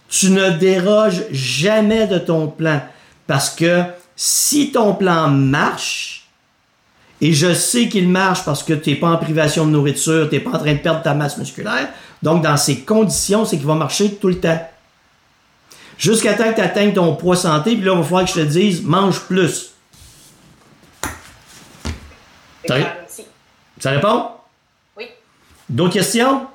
Tu 0.08 0.30
ne 0.30 0.50
déroges 0.50 1.24
jamais 1.32 2.06
de 2.06 2.18
ton 2.18 2.46
plan. 2.48 2.80
Parce 3.26 3.50
que 3.50 3.82
si 4.20 4.72
ton 4.72 4.94
plan 4.96 5.28
marche, 5.28 6.26
et 7.20 7.33
je 7.33 7.54
sais 7.54 7.88
qu'il 7.88 8.09
marche 8.09 8.44
parce 8.44 8.64
que 8.64 8.72
tu 8.72 8.90
n'es 8.90 8.96
pas 8.96 9.11
en 9.11 9.16
privation 9.16 9.64
de 9.64 9.70
nourriture, 9.70 10.28
tu 10.28 10.35
n'es 10.35 10.40
pas 10.40 10.50
en 10.50 10.59
train 10.59 10.74
de 10.74 10.78
perdre 10.78 11.02
ta 11.02 11.14
masse 11.14 11.38
musculaire. 11.38 11.88
Donc, 12.20 12.42
dans 12.42 12.57
ces 12.57 12.81
conditions, 12.81 13.44
c'est 13.44 13.59
qu'il 13.59 13.66
va 13.66 13.76
marcher 13.76 14.16
tout 14.16 14.26
le 14.26 14.40
temps. 14.40 14.61
Jusqu'à 15.96 16.35
temps 16.35 16.50
que 16.50 16.57
tu 16.57 16.61
atteignes 16.61 16.92
ton 16.92 17.14
poids 17.14 17.37
santé, 17.37 17.76
puis 17.76 17.85
là, 17.85 17.92
il 17.92 17.98
va 17.98 18.02
falloir 18.02 18.24
que 18.24 18.31
je 18.31 18.35
te 18.35 18.40
dise, 18.40 18.83
mange 18.83 19.20
plus. 19.20 19.70
Ça 22.66 23.90
répond? 23.92 24.31
Oui. 24.96 25.04
D'autres 25.68 25.92
questions? 25.94 26.46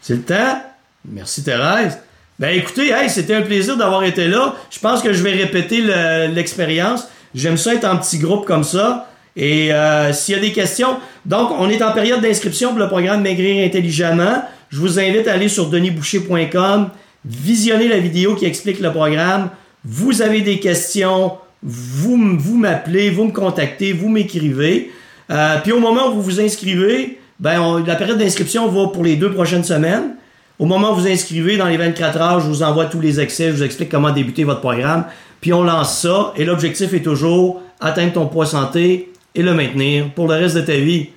C'est 0.00 0.14
le 0.14 0.22
temps? 0.22 0.62
Merci 1.04 1.42
Thérèse. 1.42 1.98
Ben 2.38 2.56
écoutez, 2.56 2.90
hey, 2.90 3.10
c'était 3.10 3.34
un 3.34 3.42
plaisir 3.42 3.76
d'avoir 3.76 4.04
été 4.04 4.28
là. 4.28 4.54
Je 4.70 4.78
pense 4.78 5.02
que 5.02 5.12
je 5.12 5.22
vais 5.22 5.32
répéter 5.32 5.80
le- 5.80 6.32
l'expérience. 6.32 7.08
J'aime 7.34 7.56
ça 7.56 7.74
être 7.74 7.84
en 7.84 7.96
petit 7.96 8.18
groupe 8.18 8.46
comme 8.46 8.62
ça. 8.64 9.08
Et 9.36 9.72
euh, 9.72 10.12
s'il 10.12 10.34
y 10.34 10.38
a 10.38 10.40
des 10.40 10.52
questions, 10.52 10.96
donc 11.26 11.50
on 11.58 11.68
est 11.68 11.82
en 11.82 11.92
période 11.92 12.20
d'inscription 12.20 12.70
pour 12.70 12.78
le 12.78 12.88
programme 12.88 13.22
Maigrir 13.22 13.64
intelligemment. 13.66 14.42
Je 14.70 14.78
vous 14.78 14.98
invite 15.00 15.26
à 15.28 15.32
aller 15.34 15.48
sur 15.48 15.66
denisboucher.com, 15.68 16.90
visionner 17.24 17.88
la 17.88 17.98
vidéo 17.98 18.34
qui 18.34 18.44
explique 18.46 18.80
le 18.80 18.90
programme. 18.92 19.50
Vous 19.84 20.22
avez 20.22 20.40
des 20.40 20.58
questions, 20.60 21.32
vous 21.62 22.16
m'appelez, 22.56 23.10
vous 23.10 23.24
me 23.24 23.32
contactez, 23.32 23.92
vous 23.92 24.08
m'écrivez. 24.08 24.90
Euh, 25.30 25.56
puis 25.62 25.72
au 25.72 25.80
moment 25.80 26.08
où 26.08 26.14
vous 26.14 26.22
vous 26.22 26.40
inscrivez, 26.40 27.18
ben 27.40 27.60
on- 27.60 27.84
la 27.84 27.94
période 27.96 28.18
d'inscription 28.18 28.68
va 28.68 28.88
pour 28.88 29.04
les 29.04 29.16
deux 29.16 29.32
prochaines 29.32 29.64
semaines. 29.64 30.14
Au 30.58 30.66
moment 30.66 30.92
où 30.92 30.96
vous 30.96 31.06
inscrivez, 31.06 31.56
dans 31.56 31.66
les 31.66 31.76
24 31.76 32.20
heures, 32.20 32.40
je 32.40 32.46
vous 32.46 32.62
envoie 32.62 32.86
tous 32.86 33.00
les 33.00 33.20
accès, 33.20 33.48
je 33.48 33.56
vous 33.56 33.62
explique 33.62 33.90
comment 33.90 34.10
débuter 34.10 34.42
votre 34.42 34.60
programme. 34.60 35.04
Puis 35.40 35.52
on 35.52 35.62
lance 35.62 36.00
ça. 36.00 36.32
Et 36.36 36.44
l'objectif 36.44 36.92
est 36.94 37.02
toujours 37.02 37.62
atteindre 37.80 38.12
ton 38.12 38.26
poids 38.26 38.46
santé 38.46 39.12
et 39.34 39.42
le 39.42 39.54
maintenir 39.54 40.10
pour 40.14 40.26
le 40.26 40.34
reste 40.34 40.56
de 40.56 40.62
ta 40.62 40.76
vie. 40.76 41.10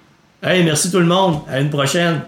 Hey, 0.43 0.63
merci 0.63 0.91
tout 0.91 0.99
le 0.99 1.06
monde. 1.06 1.39
À 1.49 1.60
une 1.60 1.69
prochaine. 1.69 2.21